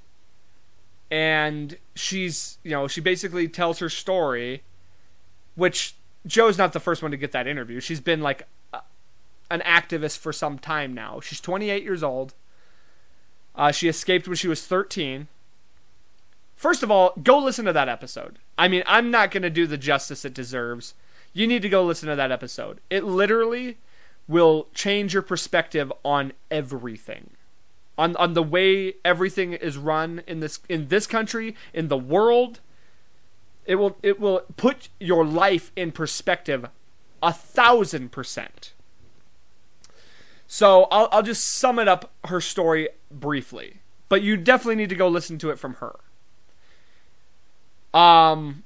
[1.10, 4.64] And she's, you know, she basically tells her story,
[5.54, 5.94] which
[6.26, 7.80] Joe's not the first one to get that interview.
[7.80, 8.80] She's been like a,
[9.50, 11.20] an activist for some time now.
[11.20, 12.34] She's 28 years old
[13.54, 15.28] uh, she escaped when she was 13.
[16.56, 18.38] First of all, go listen to that episode.
[18.56, 20.94] I mean, I'm not going to do the justice it deserves.
[21.32, 22.80] You need to go listen to that episode.
[22.90, 23.78] It literally
[24.28, 27.30] will change your perspective on everything.
[27.96, 32.60] On on the way everything is run in this in this country, in the world.
[33.66, 36.68] It will it will put your life in perspective
[37.22, 38.73] a thousand percent.
[40.54, 43.80] So I'll I'll just sum it up her story briefly.
[44.08, 45.98] But you definitely need to go listen to it from her.
[47.92, 48.62] Um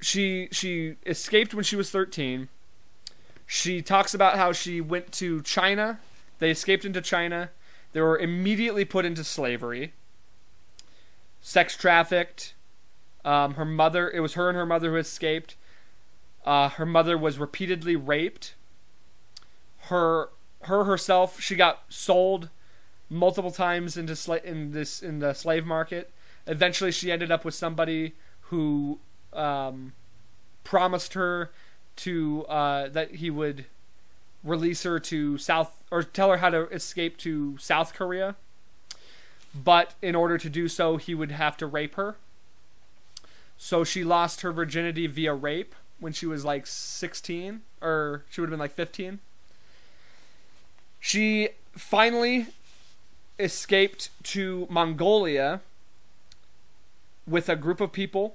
[0.00, 2.48] she she escaped when she was 13.
[3.46, 6.00] She talks about how she went to China.
[6.40, 7.50] They escaped into China.
[7.92, 9.92] They were immediately put into slavery.
[11.40, 12.54] Sex trafficked.
[13.24, 15.54] Um, her mother, it was her and her mother who escaped.
[16.44, 18.56] Uh, her mother was repeatedly raped.
[19.82, 20.30] Her
[20.66, 22.48] her herself, she got sold
[23.08, 26.10] multiple times into in this in the slave market.
[26.46, 28.98] Eventually, she ended up with somebody who
[29.32, 29.92] um,
[30.64, 31.50] promised her
[31.96, 33.64] to uh, that he would
[34.44, 38.36] release her to South or tell her how to escape to South Korea.
[39.54, 42.16] But in order to do so, he would have to rape her.
[43.56, 48.48] So she lost her virginity via rape when she was like 16 or she would
[48.48, 49.20] have been like 15.
[51.06, 52.48] She finally
[53.38, 55.60] escaped to Mongolia
[57.28, 58.34] with a group of people.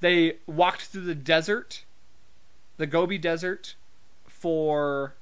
[0.00, 1.84] They walked through the desert,
[2.78, 3.74] the Gobi Desert,
[4.26, 5.12] for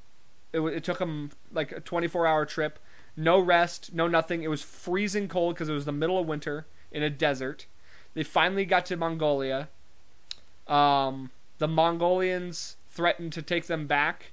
[0.53, 2.79] it, it took them like a 24 hour trip.
[3.17, 4.45] No rest, no nothing.
[4.45, 7.67] It was freezing cold because it was the middle of winter in a desert.
[8.15, 9.69] They finally got to Mongolia.
[10.69, 14.31] Um, the Mongolians threatened to take them back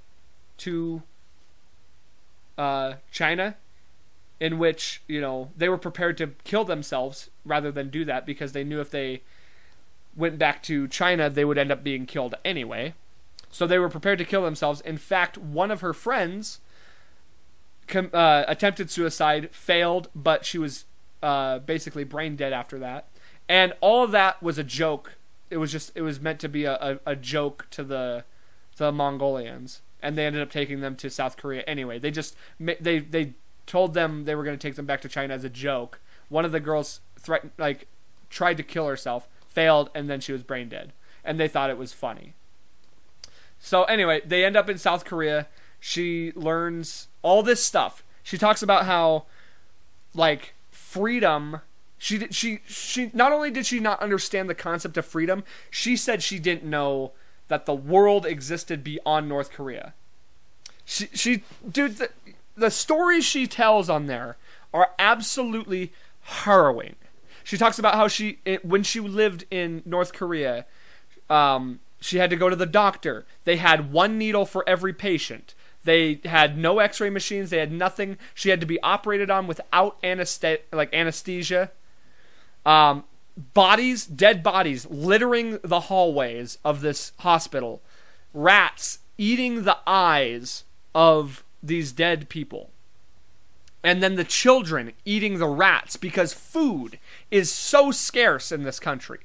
[0.58, 1.02] to
[2.58, 3.56] uh, China,
[4.40, 8.52] in which you know they were prepared to kill themselves rather than do that because
[8.52, 9.22] they knew if they
[10.16, 12.94] went back to China they would end up being killed anyway.
[13.50, 14.82] So they were prepared to kill themselves.
[14.82, 16.60] In fact, one of her friends
[17.88, 20.86] com- uh, attempted suicide, failed, but she was
[21.24, 23.08] uh, basically brain dead after that.
[23.48, 25.14] And all of that was a joke.
[25.50, 28.26] It was just it was meant to be a, a, a joke to the
[28.78, 31.98] the Mongolians, and they ended up taking them to South Korea anyway.
[32.00, 33.34] They just they they
[33.66, 36.00] told them they were going to take them back to China as a joke.
[36.30, 37.88] One of the girls threatened like
[38.30, 40.94] tried to kill herself, failed, and then she was brain dead,
[41.24, 42.34] and they thought it was funny.
[43.60, 45.48] So anyway, they end up in South Korea.
[45.80, 48.04] She learns all this stuff.
[48.22, 49.26] She talks about how
[50.14, 51.62] like freedom
[51.98, 56.22] she she she not only did she not understand the concept of freedom, she said
[56.22, 57.14] she didn't know
[57.48, 59.94] that the world existed beyond North Korea.
[60.84, 62.10] She she dude the,
[62.56, 64.38] the stories she tells on there
[64.74, 65.92] are absolutely
[66.22, 66.96] harrowing.
[67.44, 70.66] She talks about how she when she lived in North Korea,
[71.30, 73.26] um, she had to go to the doctor.
[73.44, 75.54] They had one needle for every patient.
[75.84, 77.52] They had no X-ray machines.
[77.52, 78.18] They had nothing.
[78.34, 81.72] She had to be operated on without anesthesia, like anesthesia.
[82.66, 83.04] Um,
[83.38, 87.82] bodies, dead bodies, littering the hallways of this hospital.
[88.34, 90.64] Rats eating the eyes
[90.94, 92.70] of these dead people.
[93.84, 96.98] And then the children eating the rats because food
[97.30, 99.20] is so scarce in this country.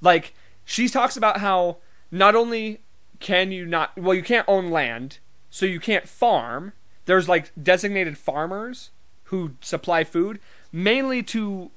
[0.00, 0.34] Like,
[0.64, 1.76] she talks about how
[2.10, 2.80] not only
[3.20, 5.18] can you not, well, you can't own land,
[5.50, 6.72] so you can't farm.
[7.06, 8.90] There's like designated farmers
[9.24, 10.40] who supply food,
[10.72, 11.70] mainly to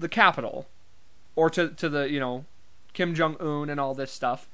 [0.00, 0.66] the capital
[1.36, 2.44] or to, to the, you know,
[2.92, 4.48] Kim Jong un and all this stuff.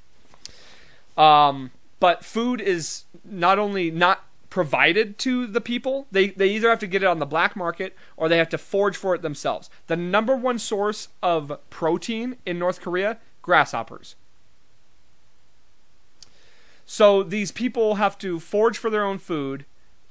[1.16, 6.78] Um, but food is not only not provided to the people, they, they either have
[6.80, 9.70] to get it on the black market or they have to forage for it themselves.
[9.86, 14.16] The number one source of protein in North Korea grasshoppers.
[16.86, 19.64] So these people have to forage for their own food,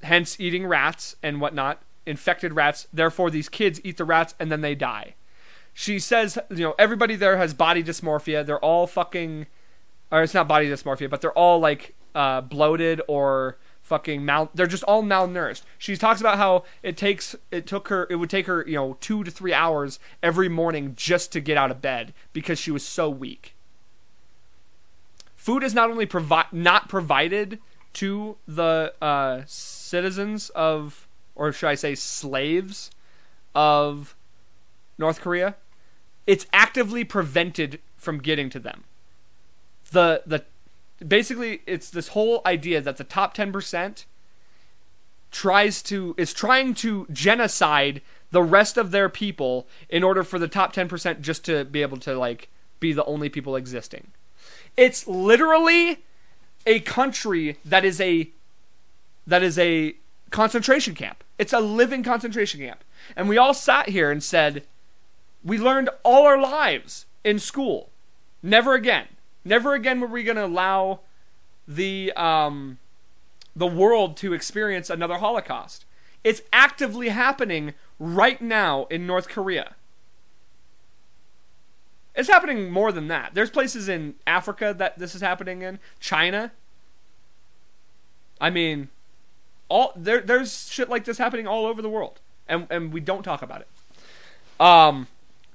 [0.04, 2.88] hence eating rats and whatnot, infected rats.
[2.94, 5.16] Therefore, these kids eat the rats and then they die.
[5.78, 8.46] She says, you know, everybody there has body dysmorphia.
[8.46, 9.46] They're all fucking,
[10.10, 14.50] or it's not body dysmorphia, but they're all like uh, bloated or fucking mal.
[14.56, 15.64] They're just all malnourished.
[15.78, 18.98] She talks about how it takes, it took her, it would take her, you know,
[19.02, 22.86] two to three hours every morning just to get out of bed because she was
[22.86, 23.54] so weak.
[25.36, 27.60] Food is not only provi- not provided
[27.96, 31.06] to the uh, citizens of,
[31.36, 32.92] or should I say, slaves
[33.54, 34.16] of
[34.98, 35.58] North Korea,
[36.28, 38.84] it's actively prevented from getting to them.
[39.92, 40.46] The the
[41.06, 44.06] basically it's this whole idea that the top 10%
[45.32, 48.02] tries to is trying to genocide
[48.32, 51.98] the rest of their people in order for the top 10% just to be able
[51.98, 52.50] to like
[52.80, 54.12] be the only people existing.
[54.78, 56.04] It's literally
[56.66, 58.30] a country that is a
[59.28, 59.96] that is a
[60.32, 61.24] concentration camp.
[61.38, 62.84] It's a living concentration camp.
[63.16, 64.66] And we all sat here and said,
[65.46, 67.90] we learned all our lives in school.
[68.42, 69.08] Never again.
[69.46, 71.02] Never again were we going to allow
[71.68, 72.80] the um,
[73.56, 75.86] the world to experience another Holocaust.
[76.24, 79.76] It's actively happening right now in North Korea.
[82.16, 83.36] It's happening more than that.
[83.36, 85.80] There's places in Africa that this is happening in.
[86.00, 86.52] China.
[88.42, 88.90] I mean,
[89.70, 92.20] all there there's shit like this happening all over the world.
[92.48, 93.68] And and we don't talk about it.
[94.60, 95.08] Um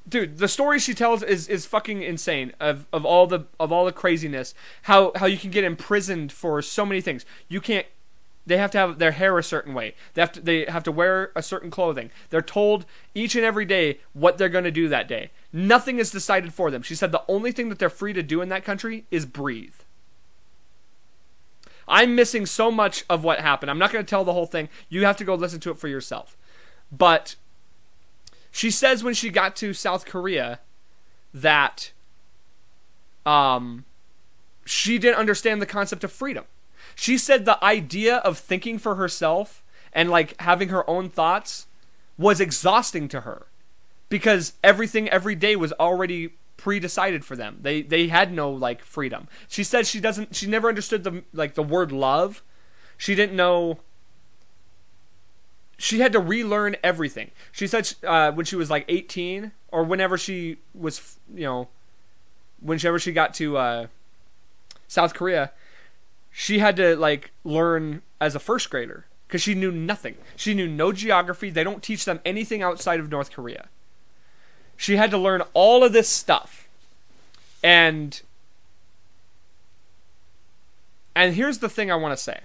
[0.08, 3.84] dude, the story she tells is is fucking insane of of all the of all
[3.84, 4.54] the craziness.
[4.82, 7.24] How how you can get imprisoned for so many things.
[7.48, 7.86] You can't
[8.46, 9.94] they have to have their hair a certain way.
[10.14, 12.10] They have to they have to wear a certain clothing.
[12.30, 15.30] They're told each and every day what they're going to do that day.
[15.52, 16.82] Nothing is decided for them.
[16.82, 19.74] She said the only thing that they're free to do in that country is breathe.
[21.86, 23.70] I'm missing so much of what happened.
[23.70, 24.68] I'm not going to tell the whole thing.
[24.88, 26.36] You have to go listen to it for yourself.
[26.92, 27.34] But
[28.50, 30.60] she says when she got to South Korea
[31.32, 31.92] that
[33.24, 33.84] um
[34.64, 36.44] she didn't understand the concept of freedom.
[36.94, 41.66] She said the idea of thinking for herself and like having her own thoughts
[42.16, 43.46] was exhausting to her
[44.08, 47.58] because everything every day was already pre-decided for them.
[47.62, 49.28] They they had no like freedom.
[49.48, 52.42] She said she doesn't she never understood the like the word love.
[52.98, 53.78] She didn't know
[55.80, 57.30] she had to relearn everything.
[57.52, 61.68] She said uh, when she was like 18 or whenever she was you know
[62.60, 63.86] whenever she got to uh,
[64.86, 65.52] South Korea,
[66.30, 70.16] she had to like learn as a first grader because she knew nothing.
[70.36, 71.48] She knew no geography.
[71.48, 73.68] They don't teach them anything outside of North Korea.
[74.76, 76.68] She had to learn all of this stuff.
[77.62, 78.20] And
[81.16, 82.40] and here's the thing I want to say.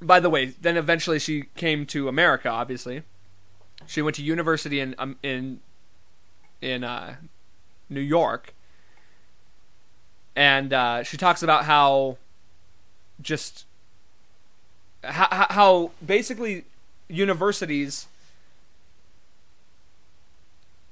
[0.00, 3.02] By the way, then eventually she came to America, obviously.
[3.86, 5.60] She went to university in um, in
[6.60, 7.16] in uh,
[7.88, 8.54] New York
[10.38, 12.16] and uh, she talks about how
[13.20, 13.66] just
[15.02, 16.64] how, how basically
[17.08, 18.06] universities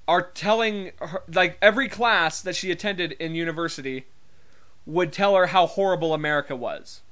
[0.09, 4.07] are telling her like every class that she attended in university
[4.85, 7.03] would tell her how horrible America was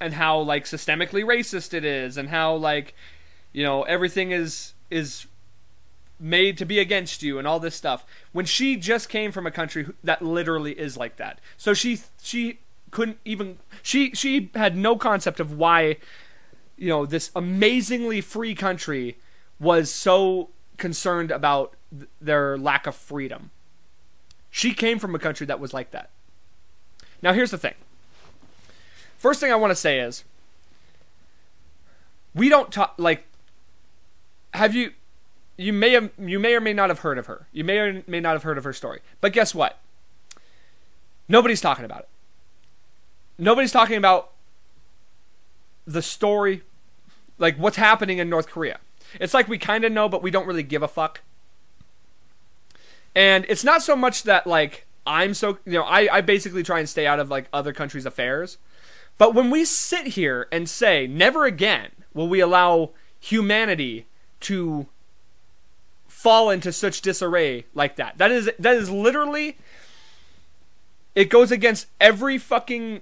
[0.00, 2.94] and how like systemically racist it is and how like
[3.52, 5.26] you know everything is is
[6.18, 8.04] made to be against you and all this stuff.
[8.32, 11.40] When she just came from a country that literally is like that.
[11.56, 15.96] So she she couldn't even she she had no concept of why
[16.76, 19.18] you know this amazingly free country
[19.58, 23.50] was so concerned about th- their lack of freedom.
[24.50, 26.10] She came from a country that was like that.
[27.22, 27.74] Now here's the thing
[29.16, 30.24] first thing i want to say is
[32.34, 33.26] we don't talk like
[34.54, 34.92] have you
[35.56, 37.46] you may have you may or may not have heard of her.
[37.52, 39.00] You may or may not have heard of her story.
[39.20, 39.78] But guess what?
[41.28, 42.08] Nobody's talking about it.
[43.38, 44.32] Nobody's talking about
[45.86, 46.62] the story
[47.38, 48.78] like what's happening in North Korea.
[49.20, 51.22] It's like we kind of know but we don't really give a fuck.
[53.14, 56.80] And it's not so much that like I'm so you know I I basically try
[56.80, 58.58] and stay out of like other countries' affairs.
[59.18, 64.06] But when we sit here and say never again will we allow humanity
[64.40, 64.86] to
[66.06, 68.18] fall into such disarray like that.
[68.18, 69.56] That is that is literally
[71.14, 73.00] it goes against every fucking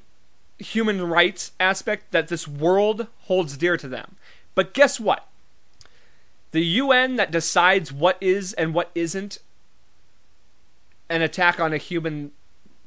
[0.59, 4.17] human rights aspect that this world holds dear to them.
[4.55, 5.27] But guess what?
[6.53, 9.41] The UN that decides what is and what isn't
[11.09, 12.31] an attack on a human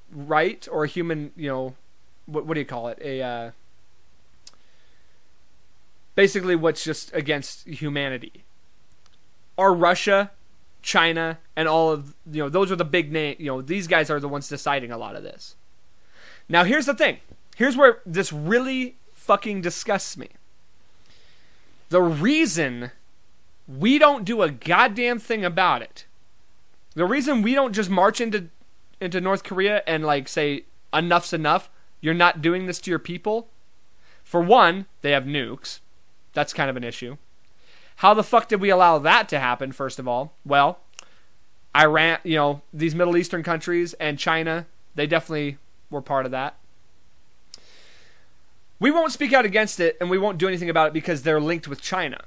[0.09, 1.75] right or a human, you know,
[2.28, 2.99] what, what do you call it?
[3.01, 3.51] A uh,
[6.15, 8.43] basically what's just against humanity
[9.57, 10.32] are Russia,
[10.82, 13.36] China, and all of you know those are the big name.
[13.39, 15.55] You know these guys are the ones deciding a lot of this.
[16.47, 17.17] Now here's the thing.
[17.55, 20.30] Here's where this really fucking disgusts me.
[21.89, 22.91] The reason
[23.67, 26.05] we don't do a goddamn thing about it.
[26.95, 28.49] The reason we don't just march into
[28.99, 31.69] into North Korea and like say enough's enough.
[32.07, 33.49] You're not doing this to your people.
[34.23, 35.81] For one, they have nukes.
[36.31, 37.17] That's kind of an issue.
[37.97, 40.31] How the fuck did we allow that to happen, first of all?
[40.45, 40.79] Well,
[41.75, 45.57] Iran, you know, these Middle Eastern countries and China, they definitely
[45.89, 46.55] were part of that.
[48.79, 51.41] We won't speak out against it and we won't do anything about it because they're
[51.41, 52.23] linked with China.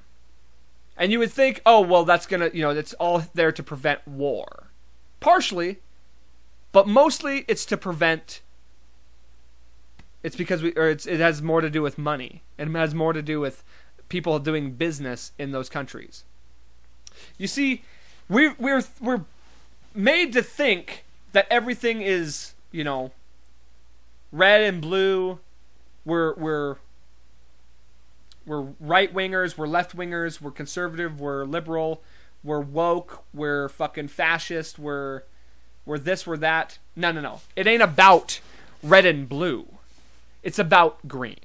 [0.95, 3.63] And you would think, oh, well, that's going to, you know, that's all there to
[3.63, 4.69] prevent war.
[5.21, 5.79] partially,
[6.71, 8.43] but mostly it's to prevent.
[10.23, 12.43] It's because we, or it's, it has more to do with money.
[12.59, 13.65] It has more to do with
[14.09, 16.25] people doing business in those countries.
[17.39, 17.83] You see,
[18.29, 19.23] we we're we're
[19.95, 23.13] made to think that everything is you know
[24.31, 25.39] red and blue.
[26.05, 26.77] We're we're
[28.47, 32.03] we're right wingers, we're left wingers, we're conservative, we're liberal,
[32.43, 35.23] we're woke, we're fucking fascist, we're
[35.87, 36.79] we're this, we're that.
[36.95, 37.41] No, no, no.
[37.57, 38.41] It ain't about
[38.83, 39.67] red and blue.
[40.43, 41.39] It's about green.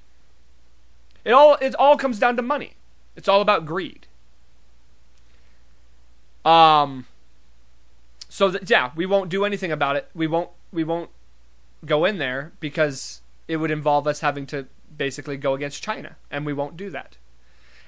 [1.23, 2.73] It all it all comes down to money.
[3.15, 4.07] It's all about greed.
[6.43, 7.07] Um
[8.29, 10.09] so that, yeah, we won't do anything about it.
[10.13, 11.09] We won't we won't
[11.85, 14.67] go in there because it would involve us having to
[14.97, 17.17] basically go against China, and we won't do that.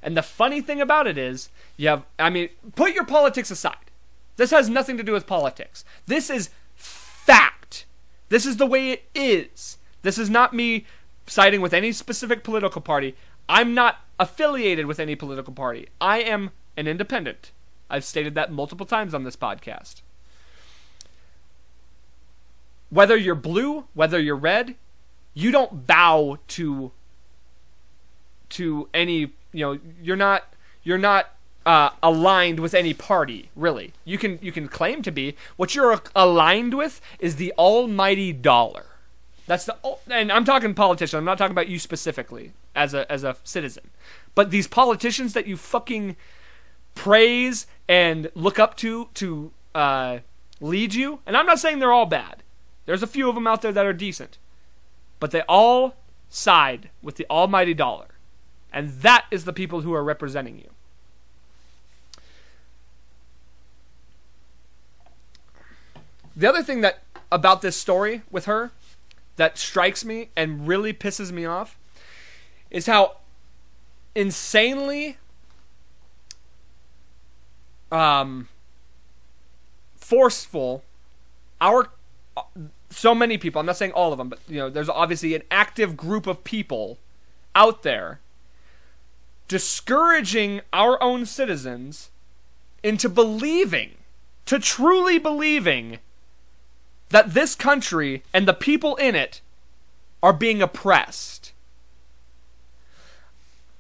[0.01, 3.91] And the funny thing about it is, you have, I mean, put your politics aside.
[4.36, 5.84] This has nothing to do with politics.
[6.05, 7.86] This is fact.
[8.30, 9.78] This is the way it is.
[10.03, 10.86] This is not me
[11.28, 13.15] siding with any specific political party.
[13.47, 15.88] I'm not affiliated with any political party.
[16.01, 17.51] I am an independent.
[17.89, 20.01] I've stated that multiple times on this podcast.
[22.89, 24.75] Whether you're blue, whether you're red,
[25.34, 26.91] you don't bow to
[28.49, 29.19] to any
[29.51, 30.53] you know you're not
[30.84, 31.30] you're not
[31.65, 36.01] uh, aligned with any party really you can you can claim to be what you're
[36.15, 38.86] aligned with is the almighty dollar
[39.47, 39.75] that's the
[40.09, 43.89] and i'm talking politician i'm not talking about you specifically as a as a citizen
[44.35, 46.15] but these politicians that you fucking
[46.93, 50.19] praise and look up to to uh,
[50.61, 52.43] lead you and i'm not saying they're all bad
[52.85, 54.37] there's a few of them out there that are decent
[55.19, 55.95] but they all
[56.29, 58.07] side with the almighty dollar.
[58.71, 60.69] And that is the people who are representing you.
[66.35, 68.71] The other thing that about this story with her
[69.38, 71.77] that strikes me and really pisses me off
[72.69, 73.17] is how
[74.15, 75.17] insanely
[77.91, 78.49] um
[79.95, 80.83] forceful
[81.61, 81.89] our
[82.89, 85.43] so many people, I'm not saying all of them, but you know, there's obviously an
[85.51, 86.97] active group of people
[87.55, 88.19] out there
[89.47, 92.09] discouraging our own citizens
[92.83, 93.95] into believing,
[94.45, 95.99] to truly believing
[97.10, 99.41] that this country and the people in it
[100.22, 101.53] are being oppressed.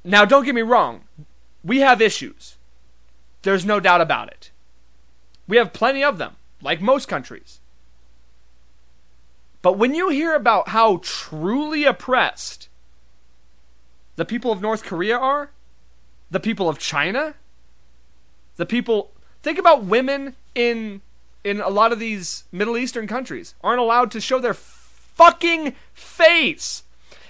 [0.03, 1.01] Now, don't get me wrong,
[1.63, 2.55] we have issues.
[3.41, 4.51] There's no doubt about it.
[5.47, 7.59] We have plenty of them, like most countries.
[9.61, 12.69] But when you hear about how truly oppressed
[14.15, 15.51] the people of North Korea are,
[16.31, 17.35] the people of China,
[18.55, 19.11] the people
[19.43, 21.01] think about women in
[21.47, 26.83] in a lot of these Middle Eastern countries aren't allowed to show their fucking face.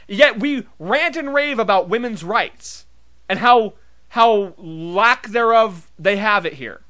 [0.08, 2.86] Yet we rant and rave about women's rights
[3.30, 3.74] and how
[4.10, 6.82] how lack thereof they have it here.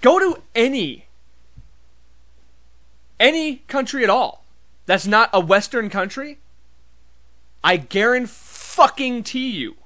[0.00, 1.06] Go to any
[3.18, 4.44] any country at all
[4.86, 6.38] that's not a Western country,
[7.64, 8.32] I guarantee
[8.78, 9.76] fucking you,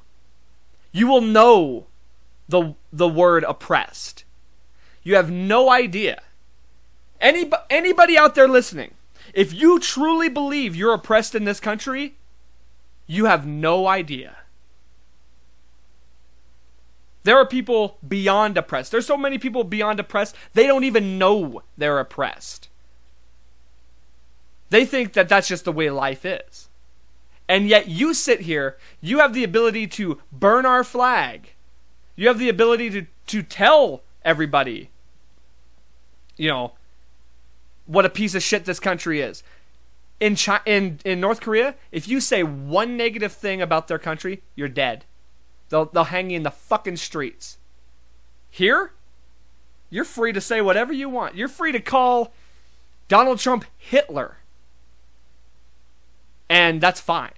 [0.92, 1.86] you will know
[2.48, 4.24] the the word oppressed.
[5.02, 6.22] You have no idea.
[7.20, 8.94] Any anybody out there listening,
[9.34, 12.16] if you truly believe you're oppressed in this country,
[13.06, 14.36] you have no idea.
[17.24, 18.90] There are people beyond oppressed.
[18.90, 22.68] There's so many people beyond oppressed, they don't even know they're oppressed.
[24.70, 26.68] They think that that's just the way life is.
[27.48, 31.52] And yet you sit here, you have the ability to burn our flag.
[32.16, 34.90] You have the ability to, to tell everybody,
[36.36, 36.72] you know,
[37.86, 39.42] what a piece of shit this country is.
[40.20, 44.42] In China, in in North Korea, if you say one negative thing about their country,
[44.54, 45.04] you're dead.
[45.68, 47.58] They'll they'll hang you in the fucking streets.
[48.48, 48.92] Here,
[49.90, 51.34] you're free to say whatever you want.
[51.34, 52.32] You're free to call
[53.08, 54.36] Donald Trump Hitler
[56.52, 57.32] and that's fine.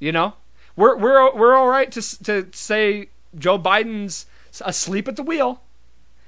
[0.00, 0.34] You know,
[0.76, 4.26] we're we're we're all right to to say Joe Biden's
[4.64, 5.62] asleep at the wheel.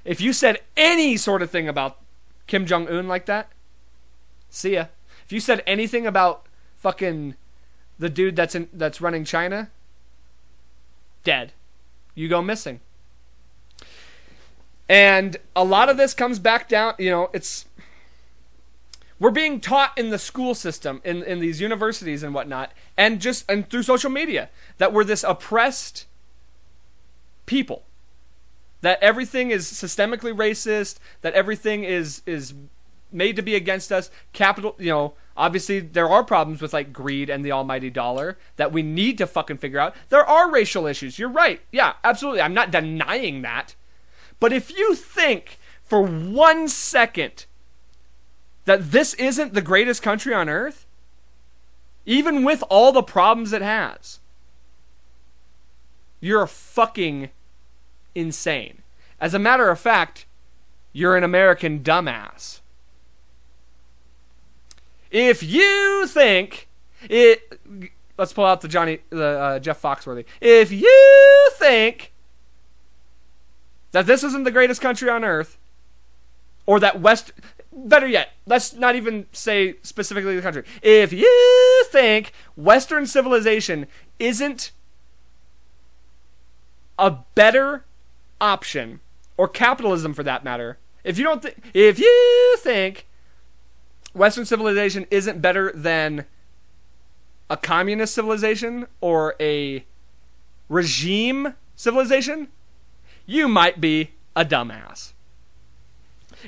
[0.05, 1.97] If you said any sort of thing about
[2.47, 3.51] Kim Jong Un like that,
[4.49, 4.85] see ya.
[5.25, 6.45] If you said anything about
[6.77, 7.35] fucking
[7.99, 9.69] the dude that's in that's running China,
[11.23, 11.51] dead.
[12.15, 12.79] You go missing.
[14.89, 17.65] And a lot of this comes back down, you know, it's
[19.19, 23.49] we're being taught in the school system, in, in these universities and whatnot, and just
[23.49, 26.05] and through social media that we're this oppressed
[27.45, 27.83] people.
[28.81, 32.53] that everything is systemically racist, that everything is is
[33.11, 34.11] made to be against us.
[34.33, 38.71] Capital, you know, obviously there are problems with like greed and the almighty dollar that
[38.71, 39.95] we need to fucking figure out.
[40.09, 41.17] There are racial issues.
[41.17, 41.61] You're right.
[41.71, 42.41] Yeah, absolutely.
[42.41, 43.75] I'm not denying that.
[44.39, 47.45] But if you think for one second
[48.67, 50.85] that this isn't the greatest country on earth,
[52.05, 54.19] even with all the problems it has,
[56.19, 57.29] you're fucking
[58.13, 58.83] insane.
[59.21, 60.25] As a matter of fact,
[60.91, 62.59] you're an American dumbass.
[65.11, 66.67] If you think
[67.09, 67.61] it,
[68.17, 70.25] let's pull out the Johnny, the uh, Jeff Foxworthy.
[70.41, 72.11] If you think
[73.93, 75.57] that this isn't the greatest country on earth,
[76.65, 77.31] or that West,
[77.77, 80.63] better yet, let's not even say specifically the country.
[80.81, 83.87] If you think Western civilization
[84.19, 84.71] isn't
[86.97, 87.85] a better
[88.41, 88.99] option,
[89.37, 93.07] or capitalism for that matter, if you don't think, if you think
[94.13, 96.25] Western civilization isn't better than
[97.49, 99.85] a communist civilization or a
[100.69, 102.47] regime civilization,
[103.25, 105.13] you might be a dumbass.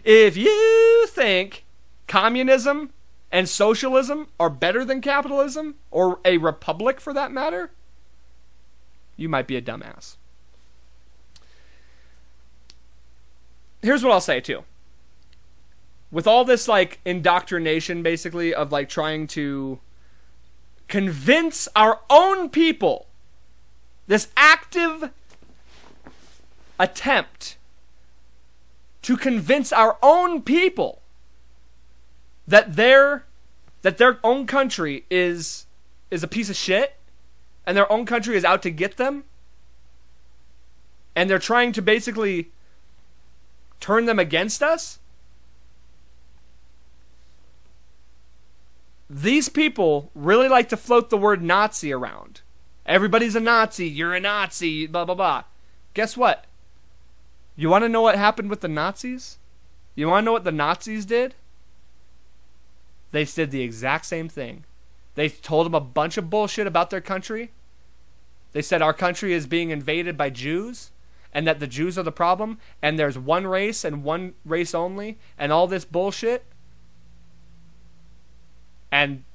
[0.04, 1.66] If you think
[2.08, 2.92] communism
[3.32, 7.72] and socialism are better than capitalism, or a republic for that matter,
[9.16, 10.16] you might be a dumbass.
[13.82, 14.64] Here's what I'll say too.
[16.12, 19.80] With all this like indoctrination basically of like trying to
[20.88, 23.06] convince our own people
[24.08, 25.12] this active
[26.80, 27.59] attempt
[29.02, 31.02] to convince our own people
[32.48, 33.26] that their
[33.82, 35.66] that their own country is
[36.12, 36.96] is a piece of shit
[37.66, 39.24] and their own country is out to get them
[41.16, 42.52] and they're trying to basically
[43.80, 45.00] turn them against us
[49.10, 52.42] these people really like to float the word Nazi around.
[52.86, 55.44] Everybody's a Nazi, you're a Nazi, blah, blah, blah.
[55.94, 56.46] Guess what?
[57.60, 59.38] You want to know what happened with the Nazis?
[59.94, 61.36] You want to know what the Nazis did?
[63.12, 64.64] They did the exact same thing.
[65.16, 67.52] They told them a bunch of bullshit about their country.
[68.54, 70.92] They said our country is being invaded by Jews
[71.34, 75.18] and that the Jews are the problem and there's one race and one race only
[75.38, 76.46] and all this bullshit
[78.90, 79.26] and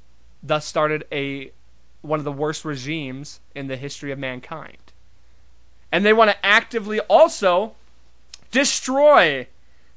[0.43, 1.53] thus started a
[2.01, 4.95] one of the worst regimes in the history of mankind.
[5.93, 7.75] And they want to actively also
[8.55, 9.49] destroy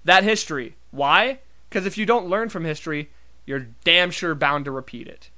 [0.04, 0.76] that history.
[0.90, 1.40] Why?
[1.70, 3.12] Because if you don't learn from history,
[3.46, 5.30] you're damn sure bound to repeat it.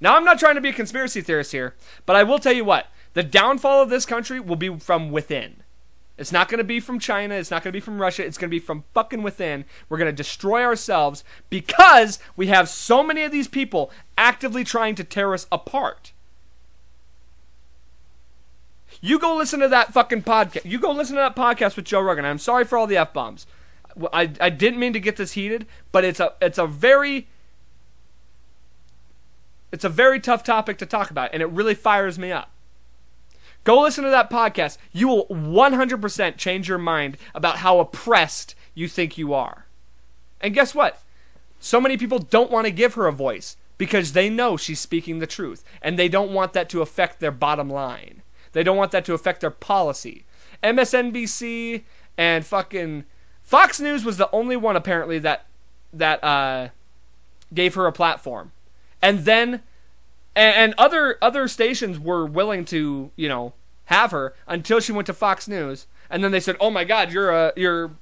[0.00, 2.64] Now, I'm not trying to be a conspiracy theorist here, but I will tell you
[2.64, 5.62] what the downfall of this country will be from within.
[6.18, 7.34] It's not going to be from China.
[7.34, 8.26] It's not going to be from Russia.
[8.26, 9.64] It's going to be from fucking within.
[9.88, 14.96] We're going to destroy ourselves because we have so many of these people actively trying
[14.96, 16.12] to tear us apart.
[19.00, 20.64] You go listen to that fucking podcast.
[20.64, 22.24] You go listen to that podcast with Joe Rogan.
[22.24, 23.46] I'm sorry for all the f bombs.
[24.12, 27.28] I, I didn't mean to get this heated, but it's a it's a very
[29.72, 32.50] it's a very tough topic to talk about, and it really fires me up.
[33.64, 34.78] Go listen to that podcast.
[34.92, 39.66] You will 100% change your mind about how oppressed you think you are.
[40.40, 41.02] And guess what?
[41.60, 45.18] So many people don't want to give her a voice because they know she's speaking
[45.18, 48.22] the truth and they don't want that to affect their bottom line.
[48.52, 50.24] They don't want that to affect their policy.
[50.62, 51.82] MSNBC
[52.18, 53.04] and fucking
[53.42, 55.46] Fox News was the only one apparently that
[55.92, 56.68] that uh,
[57.52, 58.52] gave her a platform.
[59.02, 59.62] And then
[60.36, 63.52] and, and other other stations were willing to you know
[63.86, 67.12] have her until she went to Fox News, and then they said, "Oh my God,
[67.12, 67.92] you're a you're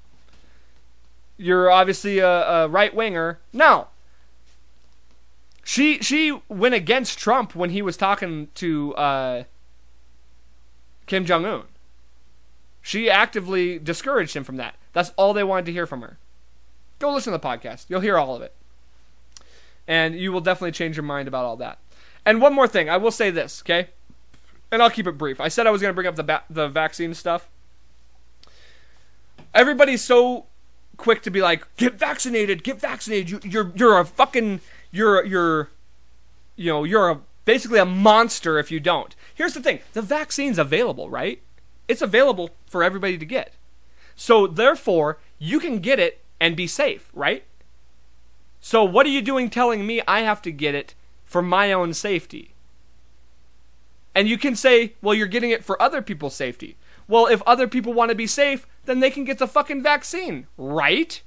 [1.36, 3.88] you're obviously a, a right winger." No,
[5.64, 9.44] she she went against Trump when he was talking to uh,
[11.08, 11.64] Kim Jong Un.
[12.80, 14.76] She actively discouraged him from that.
[14.92, 16.18] That's all they wanted to hear from her.
[16.98, 17.86] Go listen to the podcast.
[17.88, 18.54] You'll hear all of it.
[19.86, 21.78] And you will definitely change your mind about all that.
[22.24, 23.88] And one more thing, I will say this, okay?
[24.70, 25.40] And I'll keep it brief.
[25.40, 27.48] I said I was going to bring up the ba- the vaccine stuff.
[29.54, 30.46] Everybody's so
[30.98, 33.30] quick to be like, "Get vaccinated, get vaccinated.
[33.30, 35.70] You, you're you're a fucking you're you're
[36.58, 37.20] you know, you're a
[37.52, 39.80] basically a monster if you don't." Here's the thing.
[39.92, 41.42] The vaccine's available, right?
[41.88, 43.54] It's available for everybody to get.
[44.14, 47.44] So therefore, you can get it and be safe, right?
[48.60, 50.94] So what are you doing telling me I have to get it
[51.28, 52.54] for my own safety.
[54.14, 56.76] And you can say, well, you're getting it for other people's safety.
[57.06, 60.46] Well, if other people want to be safe, then they can get the fucking vaccine,
[60.56, 61.22] right?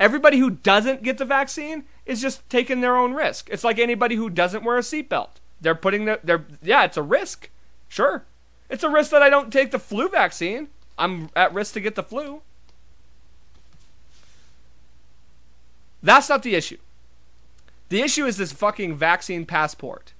[0.00, 3.50] Everybody who doesn't get the vaccine is just taking their own risk.
[3.52, 5.32] It's like anybody who doesn't wear a seatbelt.
[5.60, 7.50] They're putting the they're yeah, it's a risk.
[7.86, 8.24] Sure.
[8.70, 10.68] It's a risk that I don't take the flu vaccine.
[10.96, 12.40] I'm at risk to get the flu.
[16.02, 16.78] That's not the issue.
[17.90, 20.14] The issue is this fucking vaccine passport.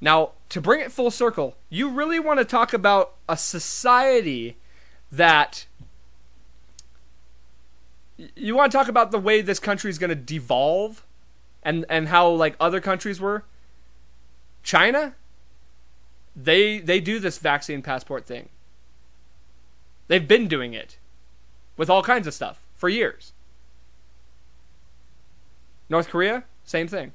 [0.00, 4.56] Now, to bring it full circle, you really want to talk about a society
[5.10, 5.66] that
[8.34, 11.04] you want to talk about the way this country is going to devolve
[11.62, 13.44] and and how like other countries were
[14.62, 15.14] China
[16.36, 18.50] they they do this vaccine passport thing.
[20.08, 20.98] They've been doing it
[21.76, 23.32] with all kinds of stuff for years.
[25.88, 27.12] North Korea, same thing.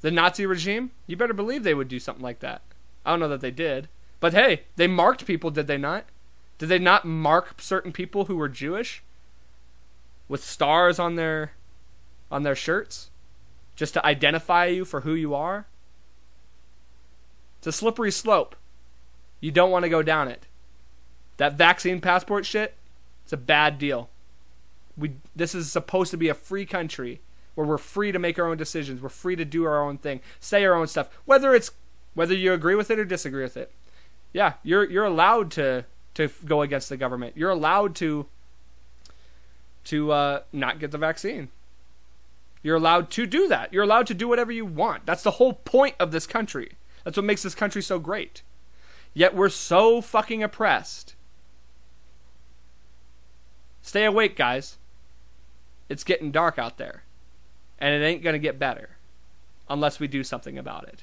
[0.00, 2.62] The Nazi regime, you better believe they would do something like that.
[3.04, 3.88] I don't know that they did.
[4.20, 6.04] But hey, they marked people, did they not?
[6.58, 9.02] Did they not mark certain people who were Jewish
[10.32, 11.52] with stars on their
[12.30, 13.10] on their shirts
[13.76, 15.66] just to identify you for who you are?
[17.58, 18.56] It's a slippery slope.
[19.40, 20.46] You don't want to go down it.
[21.36, 22.76] That vaccine passport shit,
[23.24, 24.08] it's a bad deal.
[24.96, 27.20] We this is supposed to be a free country
[27.54, 29.02] where we're free to make our own decisions.
[29.02, 31.72] We're free to do our own thing, say our own stuff, whether it's
[32.14, 33.70] whether you agree with it or disagree with it.
[34.32, 37.36] Yeah, you're you're allowed to to go against the government.
[37.36, 38.28] You're allowed to
[39.84, 41.48] to uh, not get the vaccine.
[42.62, 43.72] You're allowed to do that.
[43.72, 45.04] You're allowed to do whatever you want.
[45.06, 46.72] That's the whole point of this country.
[47.04, 48.42] That's what makes this country so great.
[49.14, 51.14] Yet we're so fucking oppressed.
[53.82, 54.78] Stay awake, guys.
[55.88, 57.02] It's getting dark out there
[57.78, 58.90] and it ain't going to get better
[59.68, 61.02] unless we do something about it.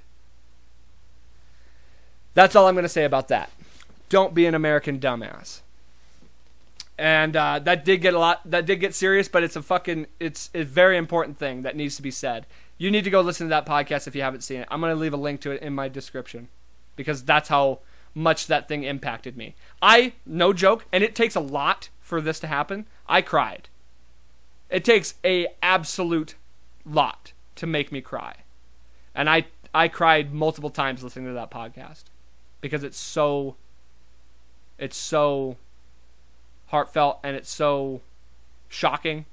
[2.34, 3.52] That's all I'm going to say about that.
[4.08, 5.60] Don't be an American dumbass.
[7.00, 8.42] And uh, that did get a lot.
[8.44, 10.08] That did get serious, but it's a fucking.
[10.20, 12.46] It's a very important thing that needs to be said.
[12.78, 14.68] You need to go listen to that podcast if you haven't seen it.
[14.70, 16.50] I'm going to leave a link to it in my description
[16.98, 17.80] because that's how
[18.14, 19.56] much that thing impacted me.
[19.82, 22.86] I, no joke, and it takes a lot for this to happen.
[23.08, 23.70] I cried.
[24.70, 26.36] It takes a absolute
[26.86, 28.36] lot to make me cry.
[29.16, 32.04] And I I cried multiple times listening to that podcast
[32.60, 33.56] because it's so
[34.78, 35.56] it's so
[36.70, 38.02] heartfelt and it's so
[38.68, 39.26] shocking.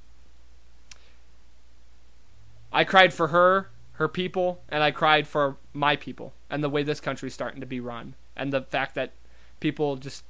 [2.73, 6.83] I cried for her, her people, and I cried for my people and the way
[6.83, 9.13] this country's starting to be run and the fact that
[9.61, 10.25] people just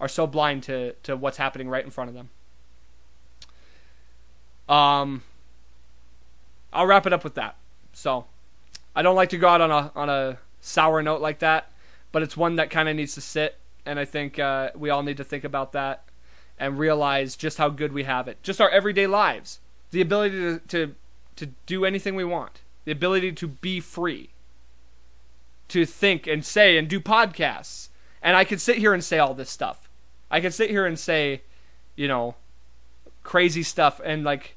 [0.00, 2.30] are so blind to, to what's happening right in front of them.
[4.68, 5.22] Um
[6.72, 7.56] I'll wrap it up with that.
[7.92, 8.26] So,
[8.96, 11.70] I don't like to go out on a on a sour note like that,
[12.10, 15.02] but it's one that kind of needs to sit, and I think uh, we all
[15.02, 16.04] need to think about that
[16.58, 18.42] and realize just how good we have it.
[18.42, 19.60] Just our everyday lives,
[19.90, 20.94] the ability to to
[21.36, 24.30] to do anything we want, the ability to be free,
[25.68, 27.88] to think and say and do podcasts.
[28.22, 29.90] And I could sit here and say all this stuff.
[30.30, 31.42] I could sit here and say,
[31.96, 32.36] you know,
[33.22, 34.56] crazy stuff and like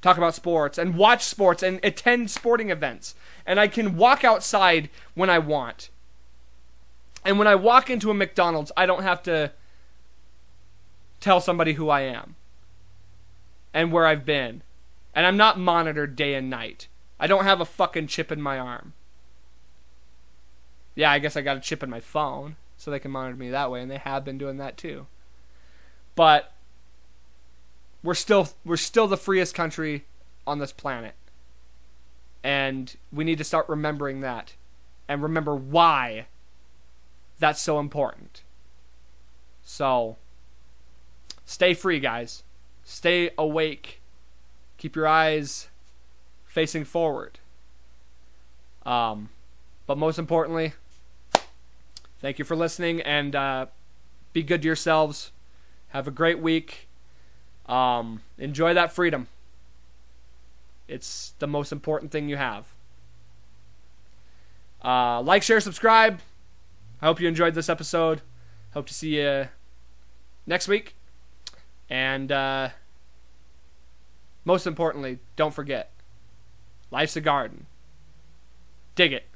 [0.00, 3.14] talk about sports and watch sports and attend sporting events.
[3.46, 5.90] And I can walk outside when I want.
[7.24, 9.52] And when I walk into a McDonald's, I don't have to
[11.20, 12.36] tell somebody who I am
[13.72, 14.62] and where I've been.
[15.14, 16.88] And I'm not monitored day and night.
[17.18, 18.92] I don't have a fucking chip in my arm.
[20.94, 23.50] Yeah, I guess I got a chip in my phone so they can monitor me
[23.50, 25.06] that way, and they have been doing that too.
[26.14, 26.52] But
[28.02, 30.04] we're still we're still the freest country
[30.46, 31.14] on this planet.
[32.42, 34.54] And we need to start remembering that
[35.08, 36.26] and remember why
[37.38, 38.42] that's so important.
[39.62, 40.16] So
[41.44, 42.42] stay free, guys.
[42.84, 44.00] Stay awake.
[44.78, 45.68] Keep your eyes
[46.46, 47.38] facing forward.
[48.84, 49.30] Um,
[49.86, 50.74] but most importantly,
[52.20, 53.66] thank you for listening and uh,
[54.32, 55.32] be good to yourselves.
[55.88, 56.88] Have a great week.
[57.66, 59.28] Um, enjoy that freedom.
[60.86, 62.66] It's the most important thing you have.
[64.84, 66.20] Uh, like, share, subscribe.
[67.00, 68.22] I hope you enjoyed this episode.
[68.72, 69.48] Hope to see you
[70.46, 70.96] next week.
[71.88, 72.70] And uh,
[74.44, 75.90] most importantly, don't forget
[76.90, 77.66] life's a garden.
[78.94, 79.26] Dig it.